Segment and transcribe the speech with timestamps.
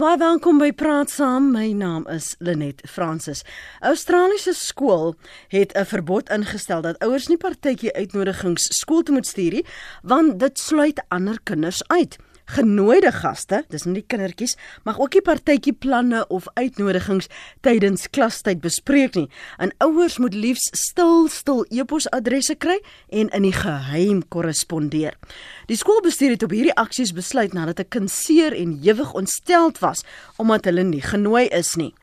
[0.00, 1.50] Baie welkom by Praat Saam.
[1.52, 3.42] My naam is Lenet Fransis.
[3.84, 5.12] Australiese skool
[5.52, 9.66] het 'n verbod ingestel dat ouers nie partytjie uitnodigings skool toe moet stuur nie,
[10.02, 12.16] want dit sluit ander kinders uit.
[12.50, 14.56] Genooide gaste, dis nie die kindertjies,
[14.88, 17.28] mag ook nie partytjie planne of uitnodigings
[17.62, 19.28] tydens klastyd bespreek nie.
[19.62, 22.80] En ouers moet liefs stil stil e-posadresse kry
[23.14, 25.14] en in die geheim korrespondeer.
[25.70, 30.04] Die skoolbestuur het op hierdie aksies besluit nadat 'n kind seer en hewig ontsteld was
[30.36, 31.94] omdat hulle nie genooi is nie.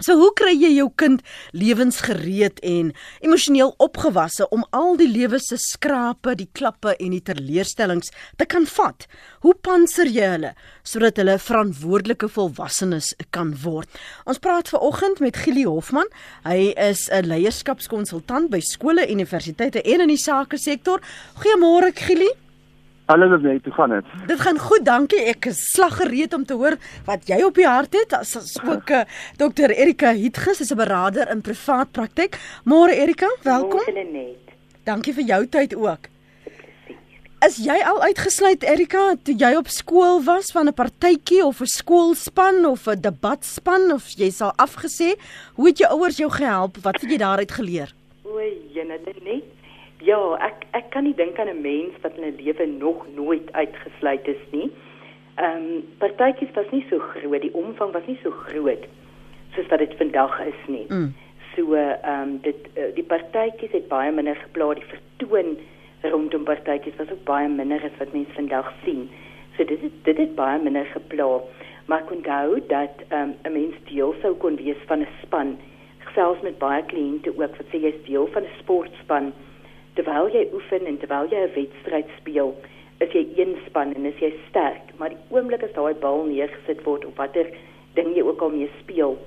[0.00, 1.20] So hoe kry jy jou kind
[1.52, 8.08] lewensgereed en emosioneel opgewasse om al die lewe se skrape, die klappe en die teleurstellings
[8.40, 9.04] te kan vat?
[9.44, 10.54] Hoe panser jy hulle
[10.88, 13.92] sodat hulle verantwoordelike volwassenes kan word?
[14.24, 16.08] Ons praat ver oggend met Gili Hofman.
[16.48, 21.00] Hy is 'n leierskapskonsultant by skole, universiteite en in die sake sektor.
[21.36, 22.32] Goeiemôre Gili.
[23.10, 24.04] Hallo net, hoe gaan dit?
[24.26, 25.18] Dit gaan goed, dankie.
[25.32, 26.76] Ek is slaggereed om te hoor
[27.08, 28.14] wat jy op die hart het.
[28.14, 32.38] As, as ook uh, eh, Dr Erika Hietges is 'n beraader in privaat praktyk.
[32.62, 33.82] Môre Erika, welkom.
[33.82, 34.54] Môre net.
[34.86, 36.06] Dankie vir jou tyd ook.
[37.42, 41.66] Is jy al uitgesluit Erika toe jy op skool was van 'n partytjie of 'n
[41.66, 45.18] skoolspan of 'n debatspan of jy sal afgesê?
[45.58, 46.76] Hoe het jou ouers jou gehelp?
[46.82, 47.90] Wat het jy daaruit geleer?
[48.22, 48.38] O,
[48.70, 49.59] jene net.
[50.00, 53.52] Ja, ek ek kan nie dink aan 'n mens wat in 'n lewe nog nooit
[53.52, 54.70] uitgesluit is nie.
[55.34, 58.86] Ehm um, partytjies was nie so groot, die omvang was nie so groot
[59.54, 60.86] soos wat dit vandag is nie.
[60.88, 61.14] Mm.
[61.54, 65.58] So ehm um, dit uh, die partytjies het baie minder geplaas, die vertoon
[66.00, 69.10] rondom partytjies was ook baie minder as wat mense vandag sien.
[69.56, 71.42] So dit het, dit het baie minder geplaas.
[71.86, 75.58] Maar kon gou dat ehm um, 'n mens deel sou kon wees van 'n span,
[76.14, 79.32] selfs met baie kliënte ook wat sê jy's deel van 'n sportspan
[79.94, 82.54] terwyl jy oefen en terwyl jy 'n wedstryd speel,
[82.98, 86.84] is jy een span en is jy sterk, maar die oomblik as daai bal neergesit
[86.84, 87.46] word of watter
[87.94, 89.18] ding jy ook al mee speel,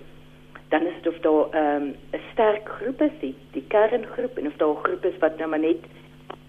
[0.69, 4.47] dan is dit of daar ehm, 'n um, sterk groep is, die, die kerngroep en
[4.47, 5.81] of daar 'n groep is wat nou maar net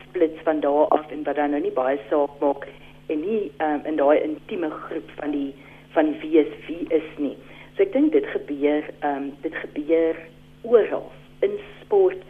[0.08, 2.68] splits van daar af en wat dan nou nie baie saak maak
[3.06, 5.54] en nie um, in daai intieme groep van die
[5.94, 7.36] van wie is wie is nie.
[7.76, 10.16] So ek dink dit gebeur ehm um, dit gebeur
[10.62, 12.22] oral in sport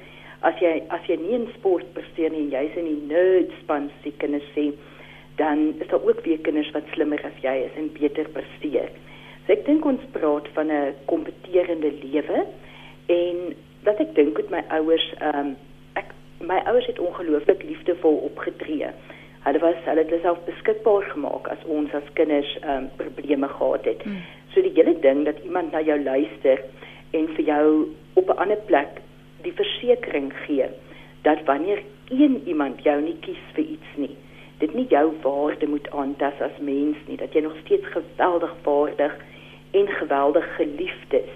[0.49, 4.13] as jy as jy nie in sport presteer nie jy's in die nerd span se
[4.23, 4.71] kinders sê
[5.41, 8.91] dan is daar ook weer kinders wat slimmer as jy is en beter presteer.
[9.47, 12.45] So ek dink ons praat van 'n kompeterende lewe
[13.13, 15.57] en wat ek dink met my ouers ehm um,
[16.01, 18.89] ek my ouers het ongelooflik liefdevol opgetree.
[19.45, 23.85] Hulle was hulle het self beskikbaar gemaak as ons as kinders ehm um, probleme gehad
[23.85, 24.03] het.
[24.03, 24.23] Hmm.
[24.55, 26.63] So die hele ding dat iemand na jou luister
[27.11, 29.04] en vir jou op 'n ander plek
[29.45, 30.69] die versekering gee
[31.25, 31.83] dat wanneer
[32.13, 34.13] een iemand jou nie kies vir iets nie,
[34.61, 39.17] dit nie jou waarde moet aantas as mens nie, dat jy nog steeds geweldig waardig
[39.75, 41.33] en geweldig geliefd is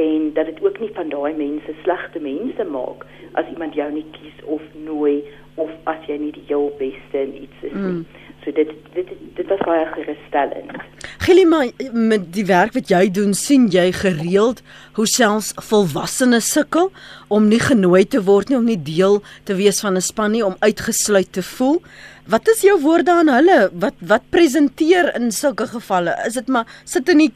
[0.00, 4.06] en dat dit ook nie van daai mense slegte mense maak as iemand jou nie
[4.16, 5.22] kies of nooi
[5.54, 8.00] of as jy nie die heel beste in iets is nie.
[8.00, 8.06] Mm.
[8.44, 10.72] So dit dit dit was baie gerusstellend.
[11.20, 14.62] Gilima met die werk wat jy doen, sien jy gereeld
[14.96, 16.88] hoe selfs volwassenes sukkel
[17.28, 20.44] om nie genooi te word nie, om nie deel te wees van 'n span nie,
[20.44, 21.82] om uitgesluit te voel.
[22.26, 23.70] Wat is jou woorde aan hulle?
[23.72, 26.16] Wat wat presenteer in sulke gevalle?
[26.26, 27.32] Is dit maar sit in die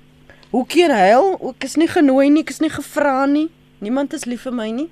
[0.50, 1.38] hoekie huil?
[1.50, 3.50] Ek is nie genooi nie, ek is nie gevra nie.
[3.78, 4.88] Niemand is lief vir my nie.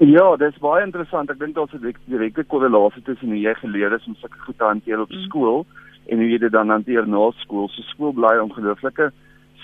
[0.00, 1.28] Ja, dit is baie interessant.
[1.28, 4.64] Ek dink daar's 'n direkte korrelasie tussen hoe jy geleer is om sulke goed te
[4.64, 5.22] hanteer op mm.
[5.28, 5.66] skool
[6.06, 7.68] en hoe jy dit dan hanteer na skool.
[7.68, 9.12] So skool bly 'n ongelooflike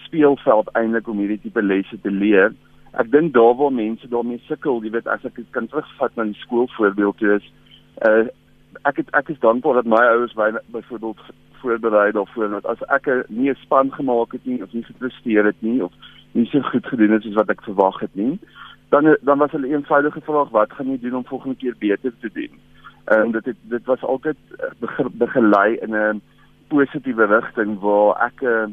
[0.05, 2.53] speelveld eintlik om hierdie tipe lesse te leer.
[2.93, 6.25] Ek dink daar waar mense daarmee sukkel, jy weet as ek dit kan terugvat na
[6.25, 7.53] die skoolvoorbeeld toe is,
[8.05, 8.29] uh
[8.85, 11.21] ek het ek is dankbaar dat my ouers my byvoorbeeld
[11.63, 15.61] voorberei daarvoor dat as ek nie 'n span gemaak het nie of nie gepresteer het
[15.63, 15.93] nie of
[16.33, 18.39] nie so goed gedoen het soos wat ek verwag het nie,
[18.89, 22.31] dan dan was hulle eenvoudige vraag wat gaan jy doen om volgende keer beter te
[22.33, 22.59] doen.
[23.05, 26.23] En um, dit het, dit was altyd uh, begelei in 'n
[26.69, 28.67] positiewe rigting waar ek 'n uh,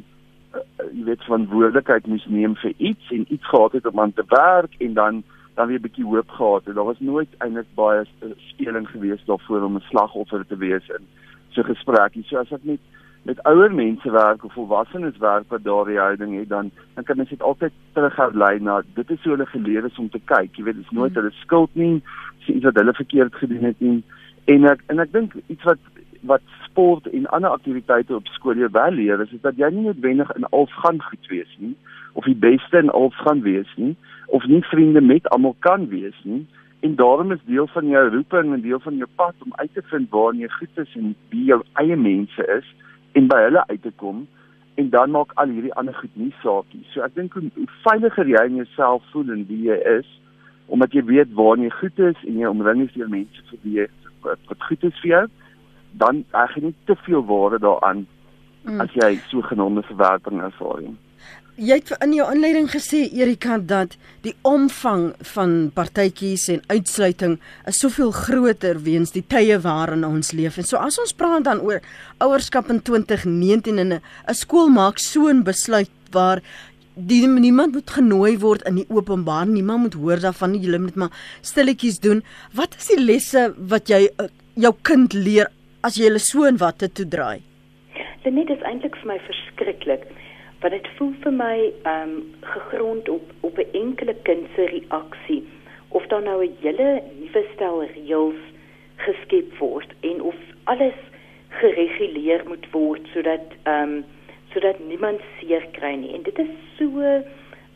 [0.53, 4.23] uh, jy weet verantwoordelikheid moes neem vir iets en iets gehad het om aan te
[4.27, 5.23] werk en dan
[5.53, 6.75] dan weer 'n bietjie hoop gehad het.
[6.75, 8.05] Daar was nooit eintlik baie
[8.37, 11.05] speling gewees daarvoor om 'n slagoffer te wees in
[11.49, 12.13] so 'n gesprek.
[12.25, 12.79] So as ek net
[13.23, 17.29] met ouer mense werk of volwassenes werk wat daardie houding het dan dan kan mens
[17.29, 20.55] dit altyd teruglei na dit is hoe hulle geleer is om te kyk.
[20.55, 22.01] Jy weet dit is nooit hulle skuld nie
[22.45, 24.03] iets wat hulle verkeerd gedoen het nie.
[24.51, 25.79] En ek en ek dink iets wat
[26.27, 29.87] wat sport en ander aktiwiteite op skool jou wel leer is, is dat jy nie
[29.87, 31.75] noodwendig in alles gaan goed wees nie
[32.13, 33.95] of die beste in alles gaan wees nie
[34.27, 36.43] of nie vriende met almal kan wees nie.
[36.83, 39.81] En daarom is deel van jou roeping en deel van jou pad om uit te
[39.91, 42.67] vind waar jy goed is en wie jou eie mense is
[43.13, 44.25] en by hulle uit te kom
[44.81, 46.81] en dan maak al hierdie ander goed nie saakie.
[46.93, 50.09] So ek dink hoe, hoe veiliger jy in jouself voel en wie jy is,
[50.73, 53.77] omdat jy weet waar jy goed is en jy omring is deur mense vir wie
[53.81, 53.87] jy
[54.25, 55.23] wat, goed is vir jou,
[56.01, 58.05] dan reg jy nie te veel waarde daaraan
[58.63, 58.81] mm.
[58.81, 60.95] as jy so genoemde verwerping ervaar nie.
[61.53, 63.91] Jy het in jou inleiding gesê Erika dat
[64.25, 67.35] die omvang van partytjies en uitsluiting
[67.69, 70.57] is soveel groter weens die tye waarin ons leef.
[70.57, 71.85] En so as ons praat dan oor
[72.25, 76.41] ouerskap in 2019 en 'n skool maak so 'n besluit waar
[76.95, 80.61] die niemand moet genooi word in die openbaar, niemand moet hoor daarvan nie.
[80.61, 81.11] Jy moet maar
[81.41, 82.23] stilletjies doen.
[82.53, 85.51] Wat is die lesse wat jy uh, jou kind leer
[85.83, 87.41] as jy hulle so in watte toe draai?
[88.23, 90.01] Dit net is eintlik vir my verskriklik
[90.63, 92.11] want dit voel vir my ehm um,
[92.41, 95.43] gegrond op op 'n enkele kind se reaksie
[95.87, 98.41] of daar nou 'n hele nuwe stel reëls
[98.95, 100.99] geskep word en of alles
[101.49, 104.05] gereguleer moet word sodat ehm um,
[104.53, 106.13] sodat niemand seer kry nie.
[106.13, 106.85] En dit is so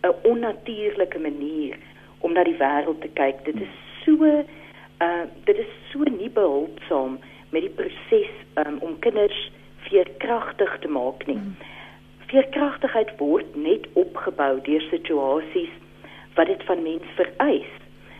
[0.03, 1.77] 'n onnatuurlike manier
[2.19, 3.45] om na die wêreld te kyk.
[3.45, 3.75] Dit is
[4.05, 4.25] so
[5.01, 7.19] uh dit is so nie behulpsaam
[7.49, 11.35] met die proses um, om kinders veerkragtig te maak nie.
[11.35, 11.75] Mm
[12.31, 15.73] veerkragtigheid word net opgebou deur situasies
[16.35, 17.73] wat dit van mens vereis.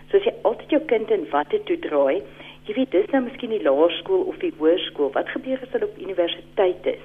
[0.09, 2.24] So as jy altyd jou kind in watte toe draai,
[2.68, 6.00] jy weet dis nou miskien die laerskool of die hoërskool, wat gebeur as hulle op
[6.00, 7.04] universiteit is?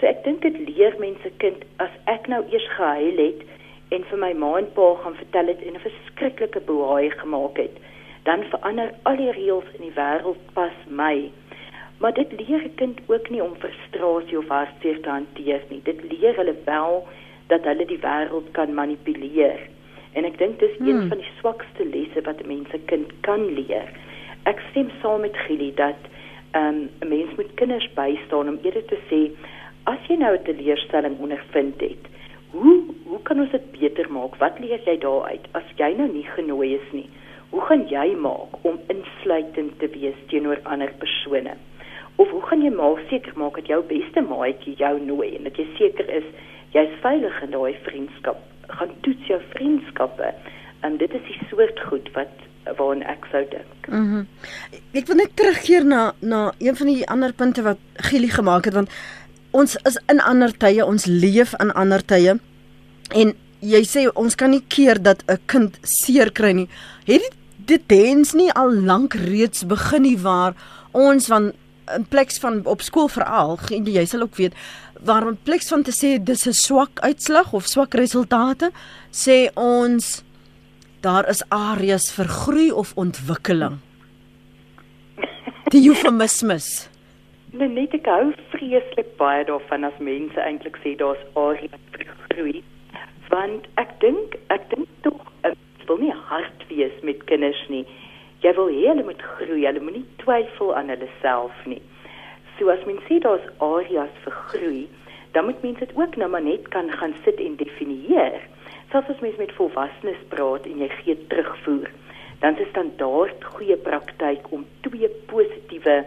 [0.00, 3.46] So ek dink dit leer mense kind as ek nou eers gehuil het
[3.94, 7.76] en vir my ma en pa gaan vertel het en 'n verskriklike boei gemaak het,
[8.24, 11.30] dan verander al die reëls in die wêreld pas my.
[11.98, 15.80] Maar dit leer 'n kind ook nie om frustrasie of hartseer te hanteer nie.
[15.82, 17.08] Dit leer hulle wel
[17.46, 19.60] dat hulle die wêreld kan manipuleer.
[20.12, 21.08] En ek dink dis een hmm.
[21.08, 23.88] van die swakste lesse wat 'n mens 'n kind kan leer.
[24.42, 26.00] Ek stem saam met Gili dat
[26.50, 29.20] ehm, 'n um, mens moet kinders bystaan om eerder te sê
[29.84, 32.04] as jy nou 'n teleurstelling ondervind het,
[32.50, 34.36] hoe hoe kan ons dit beter maak?
[34.36, 37.08] Wat leer jy daaruit as jy nou nie genooi is nie?
[37.50, 41.56] Hoe gaan jy maak om insluitend te wees teenoor ander persone?
[42.22, 45.58] Of hoe gaan jy maar seker maak dat jou beste maatjie jou nooi en dat
[45.58, 46.26] jy seker is
[46.76, 48.38] jy's veilig in daai vriendskap?
[48.70, 50.30] Gaan toets jou vriendskappe.
[50.86, 52.46] En dit is die soort goed wat
[52.78, 53.88] waaraan ek sou dink.
[53.88, 54.22] Mhm.
[54.22, 54.26] Mm
[54.92, 57.78] ek wil net terugkeer na na een van die ander punte wat
[58.08, 58.90] Gili gemaak het want
[59.50, 62.36] ons is in ander tye, ons leef in ander tye.
[63.10, 66.68] En jy sê ons kan nie keer dat 'n kind seer kry nie.
[67.06, 70.54] Het dit tens nie al lank reeds begin nie waar
[70.92, 71.52] ons van
[71.96, 74.54] in plek van op skool veral jy sal ook weet
[75.04, 78.70] waar in plek van te sê dis 'n swak uitslag of swak resultate
[79.10, 80.22] sê ons
[81.00, 83.80] daar is areas vir groei of ontwikkeling.
[85.74, 86.88] Die eufemismes.
[87.52, 92.62] Nee net ek hou vreeslik baie daarvan as mense eintlik sê daar's areas vir groei
[93.32, 95.58] want ek dink ek dink tog ek
[95.88, 97.84] wil nie hard wees met kinders nie
[98.42, 101.82] jy wil hê hulle moet groei, hulle moenie twyfel aan hulle self nie.
[102.58, 104.82] So as mens sê daar's areas vir groei,
[105.32, 108.40] dan moet mens dit ook nou maar net kan gaan sit en definieer.
[108.90, 111.88] Selfs as mens met volwassenes praat en jy gee terugvoer,
[112.42, 116.02] dan is standaard goeie praktyk om twee positiewe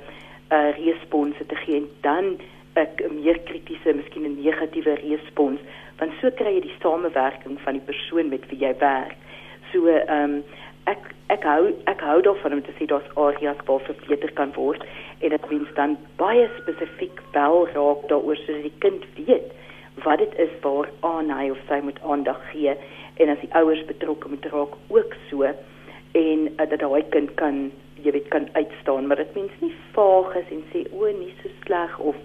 [0.54, 2.36] uh response te gee en dan
[2.76, 5.60] 'n meer kritiese, miskien 'n negatiewe respons,
[5.98, 9.16] want so kry jy die samewerking van die persoon met wie jy werk.
[9.72, 10.44] So ehm um,
[10.92, 14.84] ek ek hou ek hou daarvan om te sê daar's areas waar verbeter kan word
[15.20, 19.54] en dit mens dan baie spesifiek wel raak daaroor sodat die kind weet
[20.04, 22.76] wat dit is waar aan hy of sy moet aandag gee
[23.16, 25.44] en as die ouers betrokke moet raak ook so
[26.16, 27.66] en uh, dat daai kind kan
[28.06, 29.08] jy weet kan uitstaan.
[29.08, 32.18] Maar dit mens nie vaag is en sê o nee so sleg of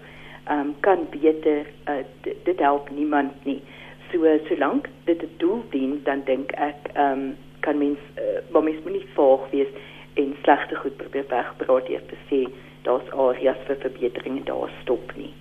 [0.53, 3.61] um, kan beter uh, dit help niemand nie.
[4.11, 8.83] So solank dit 'n doel dien dan dink ek um, kan mens uh, maar mens
[8.85, 9.69] moet nie vaag wees
[10.15, 12.43] en slegte goed probeer wegpraat deur te sê
[12.83, 15.33] daar's areas vir verbetering en daar stop nie.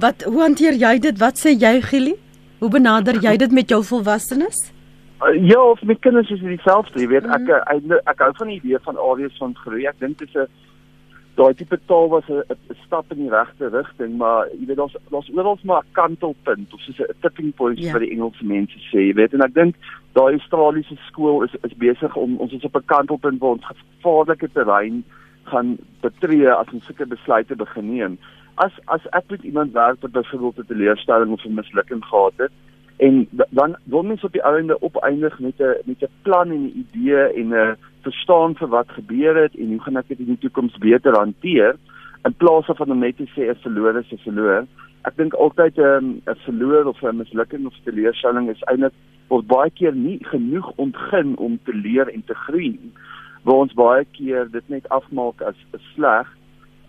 [0.00, 1.18] Wat hoe hanteer jy dit?
[1.18, 2.14] Wat sê jy Gili?
[2.60, 4.70] Hoe benader jy dit met jou volwassenes?
[5.20, 7.50] Uh, ja, of met kinders is dit dieselfde, jy weet, mm -hmm.
[7.50, 9.84] ek, ek ek hou van die idee van areas van groei.
[9.86, 10.48] Ek dink dit is 'n
[11.36, 12.42] daai tipe taal was 'n
[12.86, 16.80] stap in die regte rigting, maar jy weet ons ons oral maar 'n kantelpunt of
[16.80, 17.92] soos 'n tipping point ja.
[17.92, 19.74] vir die Engelse mense sê, jy weet en ek dink
[20.12, 24.48] daai Australiese skool is is besig om ons is op 'n kantelpunt waar ons gevaarlike
[24.52, 25.04] terrein
[25.44, 28.18] gaan betree as ons sulke besluite begin neem.
[28.54, 32.52] As as ek met iemand werk wat byvoorbeeld 'n teleurstelling of 'n mislukking gehad het
[32.98, 36.84] en dan wil mens op die einde opeindig met 'n met 'n plan en 'n
[36.84, 40.38] idee en 'n verstaan vir wat gebeur het en hoe gaan ek dit in die
[40.38, 41.76] toekoms beter hanteer
[42.22, 44.66] in plaas van net te sê 'n verloor is 'n verloor.
[45.02, 48.92] Ek dink altyd 'n um, 'n verloor of 'n mislukking of 'n teleurstelling is eintlik
[49.30, 52.92] word baie keer nie genoeg ontgin om te leer en te groei nie.
[53.46, 55.58] Waar ons baie keer dit net afmaak as
[55.94, 56.28] sleg,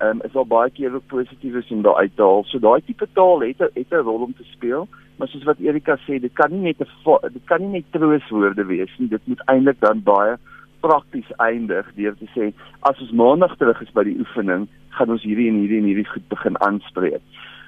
[0.01, 2.43] um, is daar baie keer ook positiefs om daar uit te haal.
[2.49, 5.97] So daai tipe taal het het 'n rol om te speel, maar soos wat Erika
[6.07, 9.07] sê, dit kan nie net 'n dit kan nie net trooswoorde wees nie.
[9.07, 10.37] Dit moet eintlik dan baie
[10.81, 15.23] prakties eindig deur te sê as ons maandag terug is by die oefening, gaan ons
[15.23, 17.21] hierdie en hierdie en hierdie goed begin aanspreek.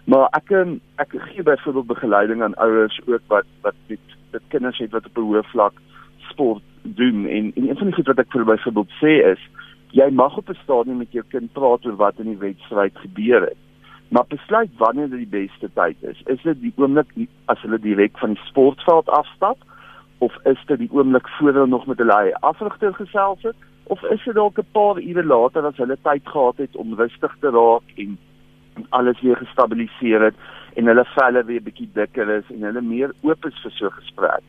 [0.06, 4.00] Maar ek ehm, ek gee byvoorbeeld begeleiding aan ouers ook wat wat met
[4.34, 5.74] dit kinders het wat op 'n hoë vlak
[6.30, 9.42] sport doen en en een van die goed wat ek vir byvoorbeeld sê is
[9.92, 13.42] jy mag op 'n stadium met jou kind praat oor wat in die wedstryd gebeur
[13.42, 13.62] het.
[14.10, 16.22] Maar besluit wanneer dit die beste tyd is.
[16.26, 17.10] Is dit die oomblik
[17.46, 19.58] as hulle direk van die sportveld afstap?
[20.24, 23.56] of is dit die oomblik voor hulle nog met hulle afrigter gesels het
[23.94, 27.34] of is dit dalk 'n paar ure later as hulle tyd gehad het om rustig
[27.40, 28.18] te raak en
[28.90, 30.38] alles weer gestabiliseer het
[30.76, 34.44] en hulle velle weer bietjie dikker is en hulle meer oop is vir so gesprek.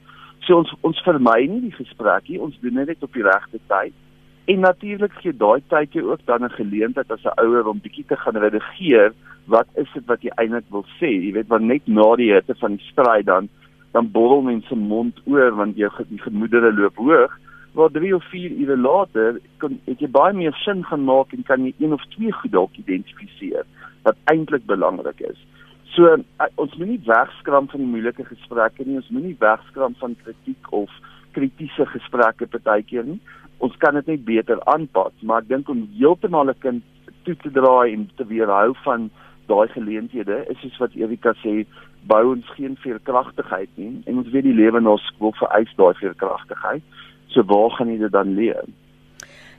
[0.46, 3.94] So ons ons vermy nie die gesprekkie, ons doen dit net op die regte tyd.
[4.52, 8.16] En natuurlik gee daai tydjie ook dan 'n geleentheid as 'n ouer om bietjie te
[8.16, 9.12] gaan redigeer
[9.46, 11.08] wat is dit wat jy eintlik wil sê?
[11.08, 13.48] Jy weet, want net na die hitte van die stryd dan
[13.92, 17.32] dan borrel mense mond oor want jy die gemoedere loop hoog
[17.74, 21.42] waar 3 of 4 ure later kan ek jy baie meer sin gaan maak en
[21.42, 23.66] kan jy een of twee goed dalk identifiseer
[24.02, 25.38] wat eintlik belangrik is.
[25.94, 30.72] So uh, ons moenie wegskram van die moeilike gesprekke nie, ons moenie wegskram van kritiek
[30.74, 30.90] of
[31.36, 33.20] kritiese gesprekke partykeer nie.
[33.62, 36.82] Ons kan dit net beter aanpas, maar ek dink om heeltemal 'n kind
[37.24, 39.10] toe te draai en te weerhou van
[39.46, 41.64] daai geleenthede is soos wat Erika sê
[42.10, 46.82] bou ons geen veerkragtigheid nie en ons weet die lewe na skool vereis daai veerkragtigheid.
[47.28, 48.66] So waar gaan jy dit dan leer?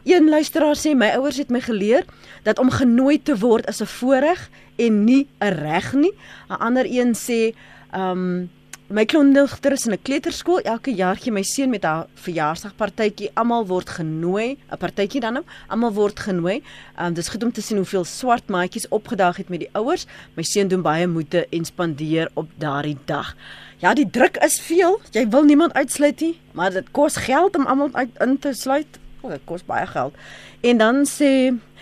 [0.05, 2.05] Een luisteraar sê my ouers het my geleer
[2.45, 6.13] dat om genooi te word is 'n voorreg en nie 'n reg nie.
[6.49, 7.55] 'n Ander een sê,
[7.91, 8.49] ehm um,
[8.85, 10.61] My kleindogter is in 'n kleuterskool.
[10.61, 13.31] Elke jaar gee my seun met haar verjaarsdagpartytjie.
[13.33, 15.45] Almal word genooi, 'n partytjie dan nou.
[15.67, 16.63] Almal word genooi.
[16.99, 20.05] Um dis goed om te sien hoeveel swart maatjies opgedag het met die ouers.
[20.35, 23.35] My seun doen baie moeite en spandeer op daardie dag.
[23.77, 25.01] Ja, die druk is veel.
[25.11, 28.99] Jy wil niemand uitsluit nie, maar dit kos geld om almal uit in te sluit.
[29.25, 30.13] Oh, dit kos baie geld.
[30.61, 31.29] En dan sê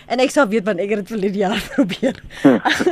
[0.08, 2.16] en ek sal weet want ek het dit vir die jaar probeer.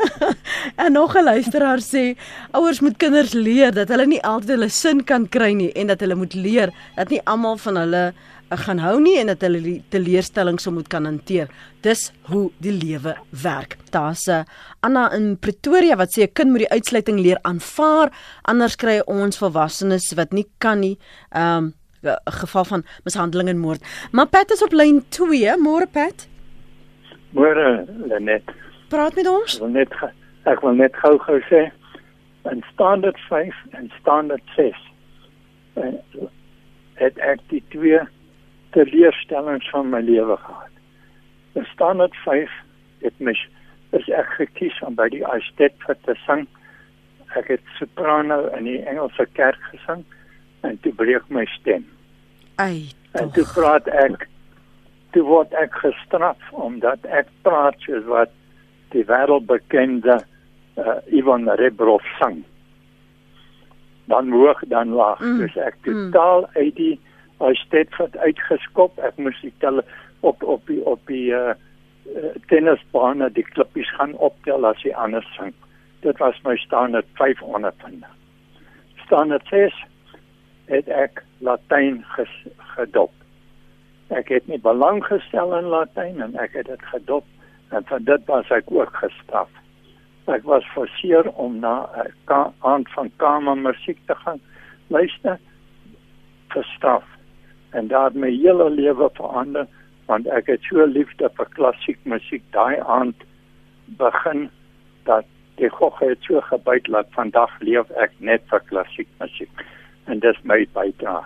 [0.85, 2.17] en nog 'n luisteraar sê
[2.53, 6.01] ouers moet kinders leer dat hulle nie altyd hulle sin kan kry nie en dat
[6.05, 9.61] hulle moet leer dat nie almal van hulle uh, gaan hou nie en dat hulle
[9.65, 11.49] die teleurstellings moet kan hanteer.
[11.81, 13.79] Dis hoe die lewe werk.
[13.91, 14.45] Daar's 'n uh,
[14.81, 19.39] Anna in Pretoria wat sê 'n kind moet die uitsluiting leer aanvaar, anders kry ons
[19.39, 20.99] volwassenes wat nie kan nie.
[21.33, 24.09] Um 'n geval van mishandeling en moord.
[24.13, 25.57] Maar Pat is op lyn 2.
[25.57, 26.29] Môre Pat.
[27.31, 28.43] Môre Lenet.
[28.89, 29.55] Praat met ons.
[29.55, 29.93] Ek wil net
[30.45, 31.71] ek wil net gou-gou sê
[32.51, 34.77] in standaard 5 en standaard 6
[35.75, 36.27] en eh,
[36.95, 38.01] het ek die twee
[38.71, 40.75] teleurstellings van my lewe gehad.
[41.53, 42.51] In standaard 5
[42.99, 43.37] het my
[43.91, 46.47] is ek gekies om by die Eistedt te sing.
[47.37, 50.05] Ek het soprano in die Engelse kerk gesing
[50.63, 51.87] en toe breek my stem.
[52.63, 52.89] Ai.
[53.19, 54.29] En toe praat ek
[55.13, 58.33] toe word ek gestraf omdat ek praat soos wat
[58.95, 60.19] die wêreldbekende
[60.81, 62.43] uh, Ivan Rebrov sang.
[64.11, 65.41] Dan hoog dan laag, mm.
[65.41, 65.85] dus ek mm.
[65.89, 66.57] totaal mm.
[66.57, 66.95] uit die
[67.99, 68.99] wat uitgeskop.
[69.03, 69.83] Ek moes die tel
[70.21, 71.55] op op die op die uh,
[72.49, 75.53] tennisbaan die klippies gaan optel as hy anders sang.
[76.07, 78.11] Dit was my standaard 500 punte.
[79.05, 79.75] Standaard 6
[80.71, 82.05] het ek Latyn
[82.77, 83.13] gedop.
[84.09, 87.25] Ek het nie belang gestel in Latyn en ek het dit gedop
[87.73, 89.51] en vir dit was ek ook gestraf.
[90.31, 91.89] Ek was forceer om na
[92.29, 94.41] 'n aand van kamermusiek te gaan
[94.89, 95.39] luister
[96.49, 97.05] gestraf
[97.71, 99.67] en daar my hele lewe verander
[100.07, 103.25] want ek het so liefde vir klassiek musiek daai aand
[104.03, 104.51] begin
[105.09, 105.25] dat
[105.61, 109.65] die gog het so gebyt dat vandag leef ek net vir klassiek musiek
[110.07, 111.25] en dis my bydrae.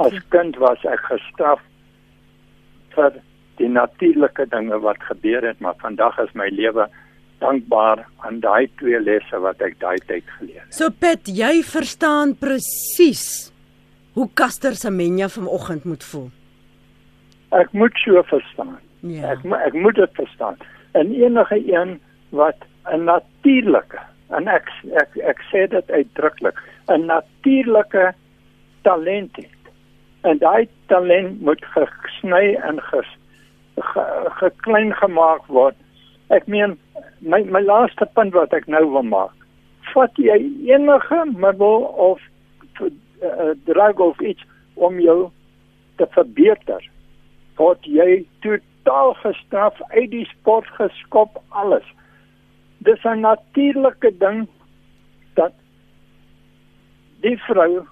[0.00, 1.60] As kind was ek gestraf
[2.94, 3.18] vir
[3.60, 6.88] die natuurlike dinge wat gebeur het, maar vandag is my lewe
[7.40, 10.72] dankbaar aan daai twee lesse wat ek daai tyd geleer het.
[10.76, 13.52] So Pet, jy verstaan presies
[14.16, 16.30] hoe Kaster se menja vanoggend moet voel.
[17.56, 18.78] Ek moet so verstaan.
[19.04, 19.34] Ja.
[19.34, 20.56] Ek ek moet dit verstaan.
[20.96, 21.98] En enige een
[22.32, 24.00] wat 'n natuurlike
[24.34, 24.70] en ek
[25.02, 28.14] ek ek sê dit uitdruklik, 'n natuurlike
[28.82, 29.62] talent het.
[30.22, 33.10] En daai talent moet gesny en ges,
[33.76, 34.04] ge,
[34.40, 35.76] geklein gemaak word.
[36.28, 36.78] Ek meen
[37.20, 39.34] my my laaste punt wat ek nou wil maak.
[39.94, 42.20] Vat jy enige middel of
[42.82, 44.42] uh, drug of iets
[44.74, 45.30] om jou
[45.96, 46.82] te verbeter?
[47.56, 51.86] Word jy totaal gestraf uit die sport geskop alles?
[52.78, 54.48] Dis 'n natuurlike ding
[55.34, 55.52] dat
[57.20, 57.86] die vrou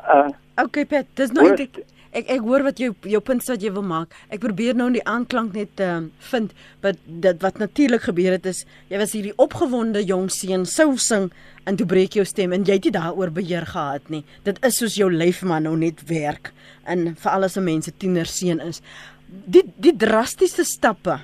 [0.00, 0.28] uh
[0.60, 1.78] Okay, Pet, dis nou ek
[2.10, 4.14] ek ek hoor wat jou jou punt wat jy wil maak.
[4.34, 6.52] Ek probeer nou in die aanklank net ehm uh, vind
[6.84, 11.30] wat dit wat natuurlik gebeur het is jy was hierdie opgewonde jong seun sou sing
[11.64, 14.24] en toe breek jou stem en jy het nie daaroor beheer gehad nie.
[14.44, 16.52] Dit is soos jou lyf man nou net werk
[16.84, 18.82] en vir alles se mense tiener seun is.
[19.28, 21.20] Die die drastiese stappe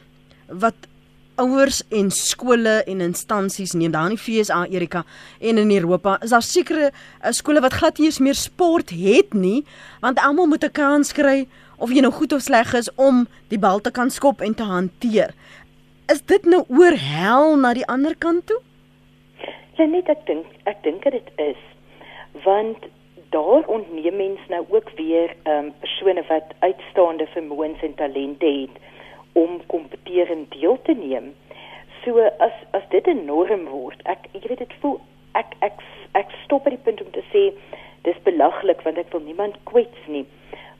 [0.49, 0.89] wat
[1.37, 5.05] ouers en skole en instansies neem daar in die FSA Erika
[5.41, 9.65] en in Europa is daar sekere uh, skole wat glad nie meer sport het nie
[10.01, 11.47] want almal moet 'n kans kry
[11.79, 14.63] of jy nou goed of sleg is om die bal te kan skop en te
[14.63, 15.35] hanteer.
[16.13, 18.61] Is dit nou oor hel na die ander kant toe?
[19.77, 21.63] Ja net ek dink ek dink dit is
[22.45, 22.79] want
[23.35, 28.77] daar ontneem mens nou ook weer ehm um, persone wat uitstaande vermoëns en talente het
[29.43, 31.35] om kompeterend deel te neem.
[32.05, 35.01] So as as dit 'n norm word, ek jy weet dit voel
[35.35, 35.83] ek ek
[36.15, 37.53] ek stop by die punt om te sê
[38.09, 40.27] dis belaglik want ek wil niemand kwets nie.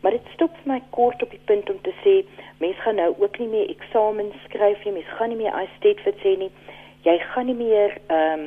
[0.01, 2.15] Maar dit stop vir my kort op die punt om te sê
[2.63, 6.03] mense gaan nou ook nie meer eksamens skryf nie, mense gaan nie meer I state
[6.05, 6.51] fit sê nie.
[7.03, 8.47] Jy gaan nie meer ehm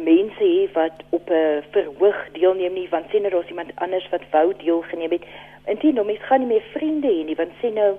[0.00, 4.22] mense hê wat op 'n verhoog deelneem nie want sien er ons iemand anders wat
[4.30, 5.24] wou deelgeneem het.
[5.66, 7.92] Intien nou mense gaan nie meer vriende hê nie want sien nou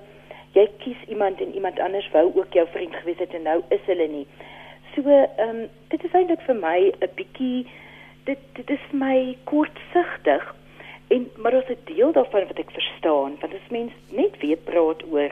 [0.56, 3.84] jy kies iemand en iemand anders wou ook jou vriend gewees het en nou is
[3.90, 4.26] hulle nie.
[4.94, 7.66] So ehm um, dit is eintlik vir my 'n bietjie
[8.24, 10.54] dit dit is my kortsigtig
[11.08, 15.02] en maar as 'n deel daarvan wat ek verstaan want as mens net weer praat
[15.10, 15.30] oor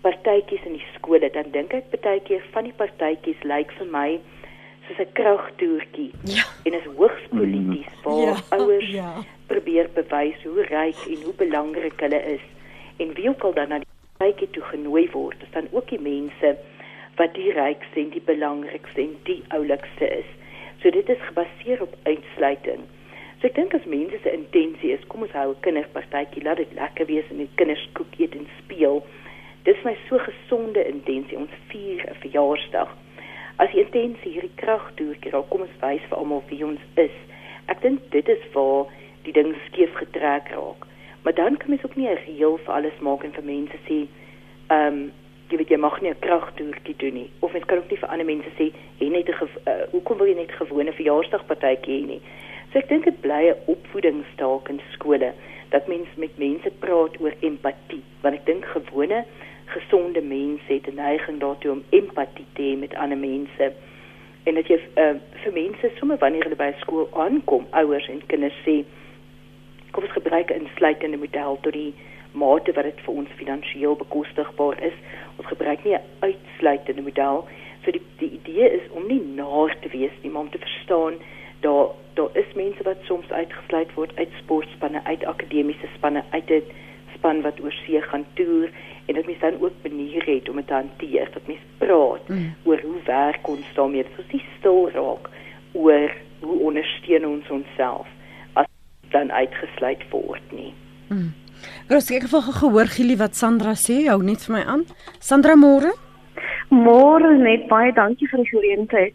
[0.00, 4.20] partytjies in die skole dan dink ek partykeer van die partytjies lyk vir my
[4.86, 6.44] soos 'n kragtoertjie ja.
[6.64, 8.02] en is hoogs polities mm.
[8.02, 8.58] waar ja.
[8.58, 9.10] ouers ja.
[9.46, 12.44] probeer bewys hoe ryk en hoe belangrik hulle is
[12.96, 16.00] en wie ook al dan na die kykie toe genooi word, is dan ook die
[16.00, 16.56] mense
[17.20, 20.28] wat die rykste en die belangrikste en die oulikste is.
[20.82, 22.84] So dit is gebaseer op uitsluiting.
[23.40, 26.72] So ek dink as mense se intensie is, kom ons hou 'n kinderpartytjie, laat dit
[26.72, 29.04] lekker wees en die kinders koek eet en speel.
[29.64, 31.38] Dis my so gesonde intensie.
[31.38, 32.90] Ons vier 'n verjaarsdag.
[33.58, 37.16] As die intensie hierdie krag toekeer, dan kom ons wys vir almal wie ons is.
[37.68, 38.86] Ek dink dit is waar
[39.24, 40.86] die ding skeef getrek raak.
[41.26, 44.06] Maar dan kan mens ook nie 'n reël vir alles maak en vir mense sê,
[44.66, 45.12] ehm, um,
[45.48, 47.30] jy weet jy mag nie 'n kragtoertjie doen nie.
[47.38, 49.34] Of mens kan ook nie vir ander mense sê, "Hê net 'n
[49.66, 52.20] uh, hoekom wil jy net gewone verjaarsdagpartytjie hê nie?"
[52.72, 55.32] So ek dink dit bly 'n opvoedingsstaak in skole
[55.68, 59.24] dat mens met mense praat oor empatie, want ek dink gewone
[59.64, 63.72] gesonde mense het 'n neiging daartoe om empatie te hê met ander mense.
[64.42, 68.62] En dat jy uh, vir mense sommer wanneer hulle by skool aankom, ouers en kinders
[68.64, 68.84] sê,
[69.96, 71.94] kom ons gebruik 'n insluitende model tot die
[72.32, 74.96] mate wat dit vir ons finansiëel bekostigbaar is.
[75.38, 77.48] Ons gebruik nie 'n uitsluitende model.
[77.84, 81.14] So die die idee is om nie naar te wees nie, maar om te verstaan
[81.60, 86.62] daar daar is mense wat soms uitgesluit word uit sportspanne, uit akademiese spanne, uit 'n
[87.14, 88.68] span wat oor see gaan toer
[89.06, 91.28] en dit mens dan ook maniere het om dit te hanteer.
[91.32, 92.54] Dat mens praat mm.
[92.64, 94.02] oor hoe werk ons daarmee.
[94.02, 95.30] Dit is nie stil raak
[95.72, 98.06] oor hoe ondersteun ons onsself
[99.16, 100.72] dan uitgesluit word nie.
[101.08, 101.32] Hmm.
[101.88, 104.82] Gros, ek het gehoor Gili wat Sandra sê, hou net vir my aan.
[105.24, 105.92] Sandra môre?
[106.70, 109.14] Môre net baie dankie vir die geleentheid.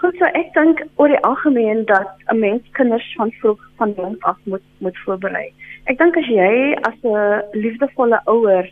[0.00, 4.22] Goed, so ek dink oor die algemeen dat 'n mens kinders van vroeg van jongs
[4.22, 5.52] af moet moet voorberei.
[5.86, 8.66] Ek dink as jy as 'n liefdevolle ouer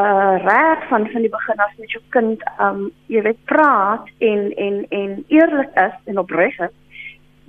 [0.00, 4.52] uh reg van van die begin af met jou kind um jy weet praat en
[4.56, 6.74] en en eerlik is en opreg is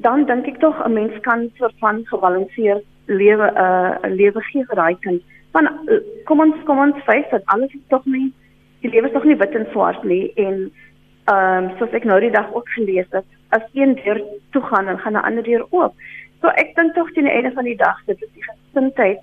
[0.06, 4.66] dan dink ek tog 'n mens kan soort van gebalanseerd lewe 'n uh, lewe gee
[4.66, 5.22] vir daai kind.
[5.52, 8.34] Want uh, kom ons kom ons face dat alles is tog nie
[8.82, 10.72] die lewe is tog nie wit en swart nie en
[11.28, 14.22] ehm um, soos ek nou die dag ook gelees het, as een deur
[14.56, 15.94] toe gaan dan gaan 'n ander deur oop.
[16.42, 19.20] So ek dink tog teen die einde van die dag dit is die gesindheid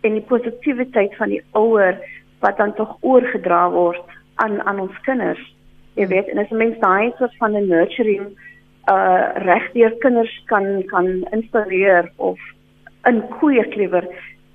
[0.00, 1.98] en die positiwiteit van die ouer
[2.40, 5.42] wat dan tog oorgedra word aan aan ons kinders.
[5.94, 8.26] Jy weet, en as 'n mens daai soort van 'n nurturing
[8.88, 12.38] uh regdeur kinders kan kan installeer of
[13.04, 14.04] in kweek liewer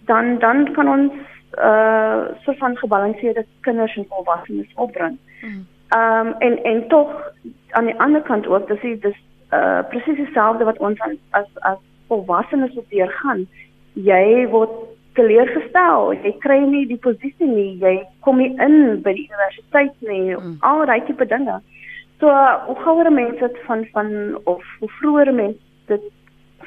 [0.05, 1.13] dan dan kan ons
[1.57, 5.17] uh so van gebalanseerde kinders en volwassenes opbring.
[5.41, 5.65] Mm.
[5.97, 7.33] Um en en tog
[7.69, 9.19] aan die ander kant ook dis dis
[9.51, 13.47] uh presies dieselfde wat ons as as volwassenes moet deurgaan.
[13.93, 14.71] Jy word
[15.15, 16.13] teleurgestel.
[16.23, 17.77] Jy kry nie die posisie nie.
[17.81, 20.35] Jy kom nie in by die universiteit nie.
[20.35, 20.57] Mm.
[20.59, 21.61] Al daai tipe dinge.
[22.19, 22.32] So
[22.65, 26.04] hoe gouer mense dit van van of hoe vroeër mense dit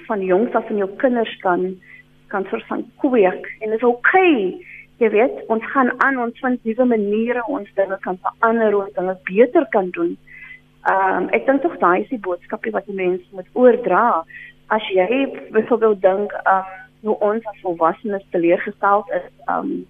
[0.06, 1.70] van jongs af in jou kinders kan
[2.28, 4.64] kan soort van kweek en dit is okay.
[4.98, 9.14] Jy weet, ons gaan aan ons vind nuwe maniere ons dinge kan verander ons dinge
[9.30, 10.16] beter kan doen.
[10.90, 14.24] Ehm um, ek dink tog daai is die boodskapie wat die mense moet oordra.
[14.68, 16.74] As jy byvoorbeeld dink ehm um,
[17.08, 19.86] hoe ons as volwassenes teleurgestel is ehm um,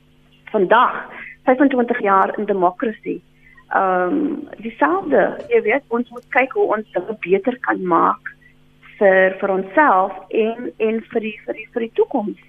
[0.53, 1.03] vandag
[1.51, 3.19] 25 jaar in demokrasie.
[3.19, 3.38] Ehm
[3.75, 8.33] um, dieselfde, jy weet, ons moet kyk hoe ons dinge beter kan maak
[8.99, 12.41] vir vir onsself en en vir die vir die vir die toekoms.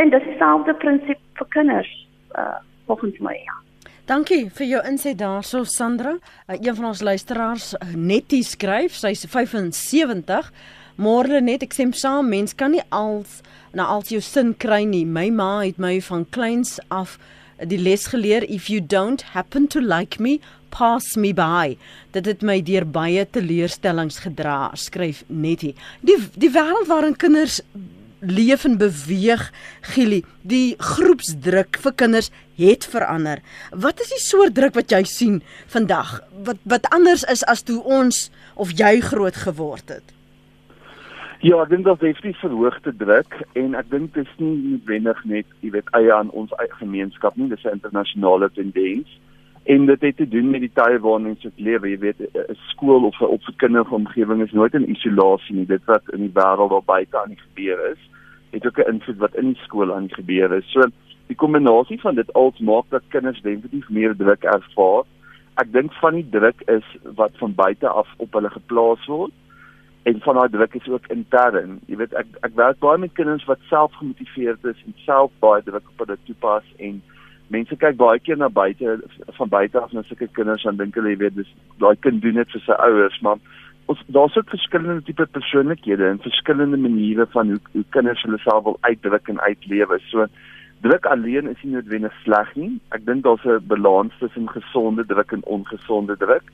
[0.00, 1.90] En dis dieselfde prinsip vir kinders
[2.38, 3.56] uh volgens my ja.
[4.10, 6.16] Dankie vir jou insig daarso Sandra.
[6.18, 10.50] Uh, een van ons luisteraars uh, Nettie skryf, sy's 75.
[10.98, 13.40] Môre net ek sê saam mens kan nie als
[13.72, 15.04] na als jou sin kry nie.
[15.06, 17.16] My ma het my van kleins af
[17.58, 20.40] die les geleer if you don't happen to like me
[20.72, 21.76] pass me by.
[22.12, 25.74] Dit het my deur baie teleurstellings gedra skryf Nettie.
[26.00, 27.60] Die die wêreld waarin kinders
[28.22, 29.48] leef en beweeg
[29.92, 33.42] Gili die groepsdruk vir kinders het verander.
[33.70, 37.82] Wat is die soort druk wat jy sien vandag wat wat anders is as toe
[37.82, 40.18] ons of jy groot geword het
[41.42, 45.22] Ja, ek dink dat dit is verhoogde druk en ek dink dit is nie noodwendig
[45.26, 49.10] net, jy weet, eie aan ons eie gemeenskap nie, dis 'n internasionale tendens.
[49.66, 53.08] En dit het te doen met die tye waarin mense lewe, jy weet, 'n skool
[53.10, 55.66] of 'n opvoedkundige omgewing is nooit in isolasie nie.
[55.66, 57.98] Dit wat in die wêreld daar buite aan die gebeur is,
[58.52, 60.70] het ook 'n invloed wat in die skool aan die gebeur is.
[60.70, 60.80] So
[61.26, 65.02] die kombinasie van dit alles maak dat kinders definitief meer druk ervaar.
[65.56, 69.32] Ek dink van die druk is wat van buite af op hulle geplaas word
[70.02, 71.78] en van daai druk is ook intern.
[71.86, 75.62] Jy weet ek ek werk baie met kinders wat self gemotiveerd is en self baie
[75.62, 77.02] druk op hulle toepas en
[77.54, 78.96] mense kyk baie keer na buite
[79.38, 82.40] van buite af na sulke kinders en dink hulle jy weet dis daai kind doen
[82.40, 83.38] dit vir sy ouers, maar
[83.92, 88.66] ons daar's ook verskillende tipe persoonlikhede en verskillende maniere van hoe hoe kinders hulle self
[88.66, 90.00] wil uitdruk en uitlewe.
[90.10, 90.26] So
[90.82, 92.72] druk alleen is nie noodwendig sleg nie.
[92.96, 96.50] Ek dink daar's 'n balans tussen gesonde druk en ongesonde druk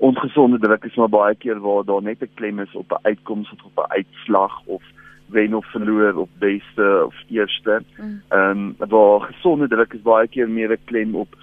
[0.00, 3.52] ongesonde druk is maar baie keer waar daar net 'n klem is op 'n uitkoms
[3.52, 4.82] of op 'n uitslag of
[5.26, 7.82] wen of verloor of beste of eerste.
[7.96, 8.22] Mm.
[8.28, 8.74] Ehm mm.
[8.78, 11.36] um, waar gesonde druk is baie keer meer 'n klem op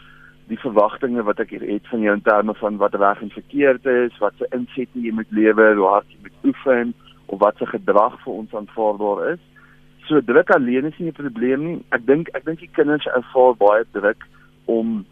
[0.47, 4.17] die verwagtinge wat ek het van jou in terme van wat reg en verkeerd is,
[4.17, 6.93] wat se inset jy moet lewer, hoe hard jy moet oefen
[7.25, 9.39] of wat se gedrag vir ons aanvaarbaar is.
[10.07, 11.83] So druk alleen is nie 'n probleem nie.
[11.89, 14.27] Ek dink ek dink die kinders ervaar baie druk
[14.65, 15.05] om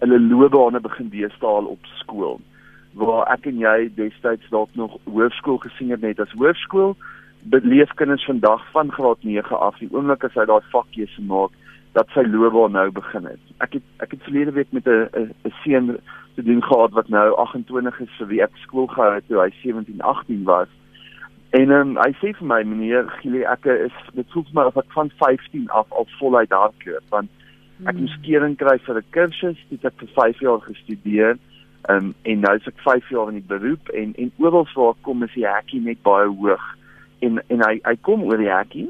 [0.00, 2.40] hulle loopbane begin deesdae op skool
[2.98, 6.96] waar ek en jy destyds dalk nog hoërskool gesien het net as hoërskool
[7.42, 11.54] beleef kinders vandag van graad 9 af die oomblik as hy daai vakkeuse maak
[11.96, 13.40] dat sy loopbaan nou begin het.
[13.64, 15.08] Ek het ek het verlede week met 'n
[15.44, 15.98] 'n seun
[16.34, 19.50] te doen gehad wat nou 28 is vir wie ek skool gehou het toe hy
[19.62, 20.68] 17 18 was.
[21.50, 24.76] En um, hy sê vir my meneer Gile ek is dit voel vir my of
[24.76, 27.30] ek van 15 af al voluit hardloop want
[27.86, 28.00] ek hmm.
[28.00, 31.38] moes kering kry vir 'n kursus dit ek vir 5 jaar gestudeer
[31.88, 35.22] Um, en nou is ek 5 jaar in die beroep en en oral waar kom
[35.24, 36.66] is die hekkie net baie hoog.
[37.24, 38.88] En en hy hy kom oor die hekkie.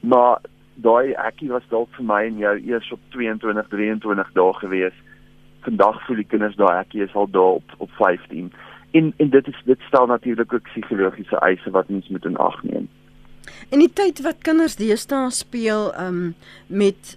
[0.00, 0.40] Maar
[0.74, 4.96] daai hekkie was dalk vir my en jou eers op 22, 23 dae gewees.
[5.66, 8.48] Vandag voel die kinders daai hekkie is al daar op op 15.
[8.92, 12.62] En en dit is dit stel natuurlik ook psigologiese eise wat mens moet in ag
[12.62, 12.88] neem.
[13.68, 16.34] In die tyd wat kinders deesdae speel um
[16.66, 17.16] met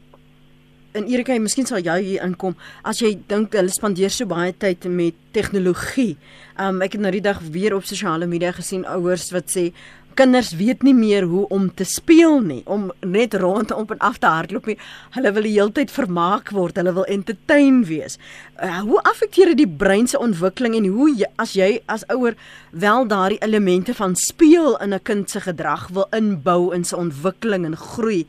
[0.96, 2.56] en Erika, miskien sal jy hier inkom
[2.88, 6.16] as jy dink hulle spandeer so baie tyd met tegnologie.
[6.62, 9.70] Um ek het nou die dag weer op sosiale media gesien ouers wat sê
[10.16, 14.18] kinders weet nie meer hoe om te speel nie, om net rond op en af
[14.24, 14.78] te hardloop nie.
[15.16, 18.16] Hulle wil die hele tyd vermaak word, hulle wil entertain wees.
[18.56, 22.40] Uh, hoe affekteer dit die brein se ontwikkeling en hoe jy, as jy as ouer
[22.72, 27.66] wel daardie elemente van speel in 'n kind se gedrag wil inbou in sy ontwikkeling
[27.66, 28.26] en groei?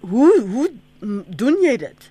[0.00, 0.70] Hoe hoe
[1.26, 2.10] doen jy dit?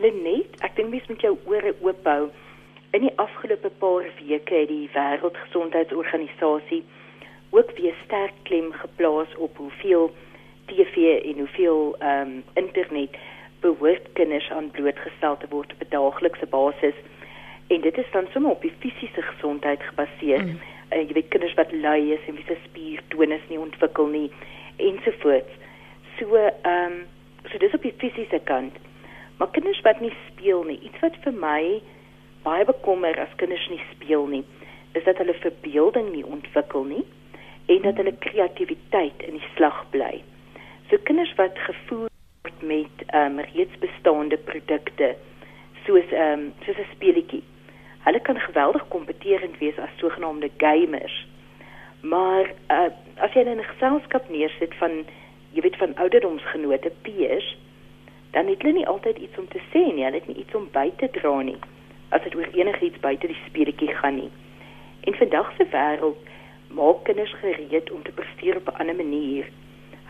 [0.00, 2.30] Lenet, ek dink mens moet jou ore oop hou.
[2.96, 6.82] In die afgelope paar weke het die Wêreldgesondheidsorganisasie
[7.50, 10.10] ook weer sterk klem geplaas op hoeveel
[10.66, 13.16] TV en hoeveel ehm um, internet
[13.60, 16.94] behoort kinders aan blootgestel te word op 'n daaglikse basis.
[17.66, 20.42] En dit is dan sommer op die fisiese gesondheid gebaseer.
[20.44, 20.60] Mm.
[20.92, 24.30] Uh, jy weet kinders wat lui is en wie se spiertonus nie ontwikkel nie
[24.76, 25.52] ensovoorts.
[26.18, 27.06] So ehm um,
[27.50, 28.76] So dis op die fisiese kant.
[29.38, 31.62] Maar kinders wat nie speel nie, iets wat vir my
[32.44, 34.44] baie bekommer as kinders nie speel nie,
[34.94, 37.04] is dat hulle verbeelding nie ontwikkel nie
[37.70, 40.22] en dat hulle kreatiwiteit in die slag bly.
[40.90, 42.08] So kinders wat gevoer
[42.44, 45.14] word met ehm um, reeds bestaande produkte
[45.86, 47.42] soos ehm um, soos 'n speletjie.
[48.06, 51.26] Hulle kan geweldig kompeterend wees as sogenaamde gamers.
[52.00, 55.04] Maar uh, as jy in 'n geselskap neersit van
[55.52, 57.56] jy weet van ouderdomsgenote peers,
[58.30, 60.68] dan het hulle nie altyd iets om te sê nie, hulle het nie iets om
[60.72, 61.58] by te dra nie
[62.10, 64.30] as dit oor enigiets buite die speletjie gaan nie.
[65.06, 66.30] In vandag se wêreld
[66.74, 69.46] maak kinders gereed om te presteer op 'n ander manier.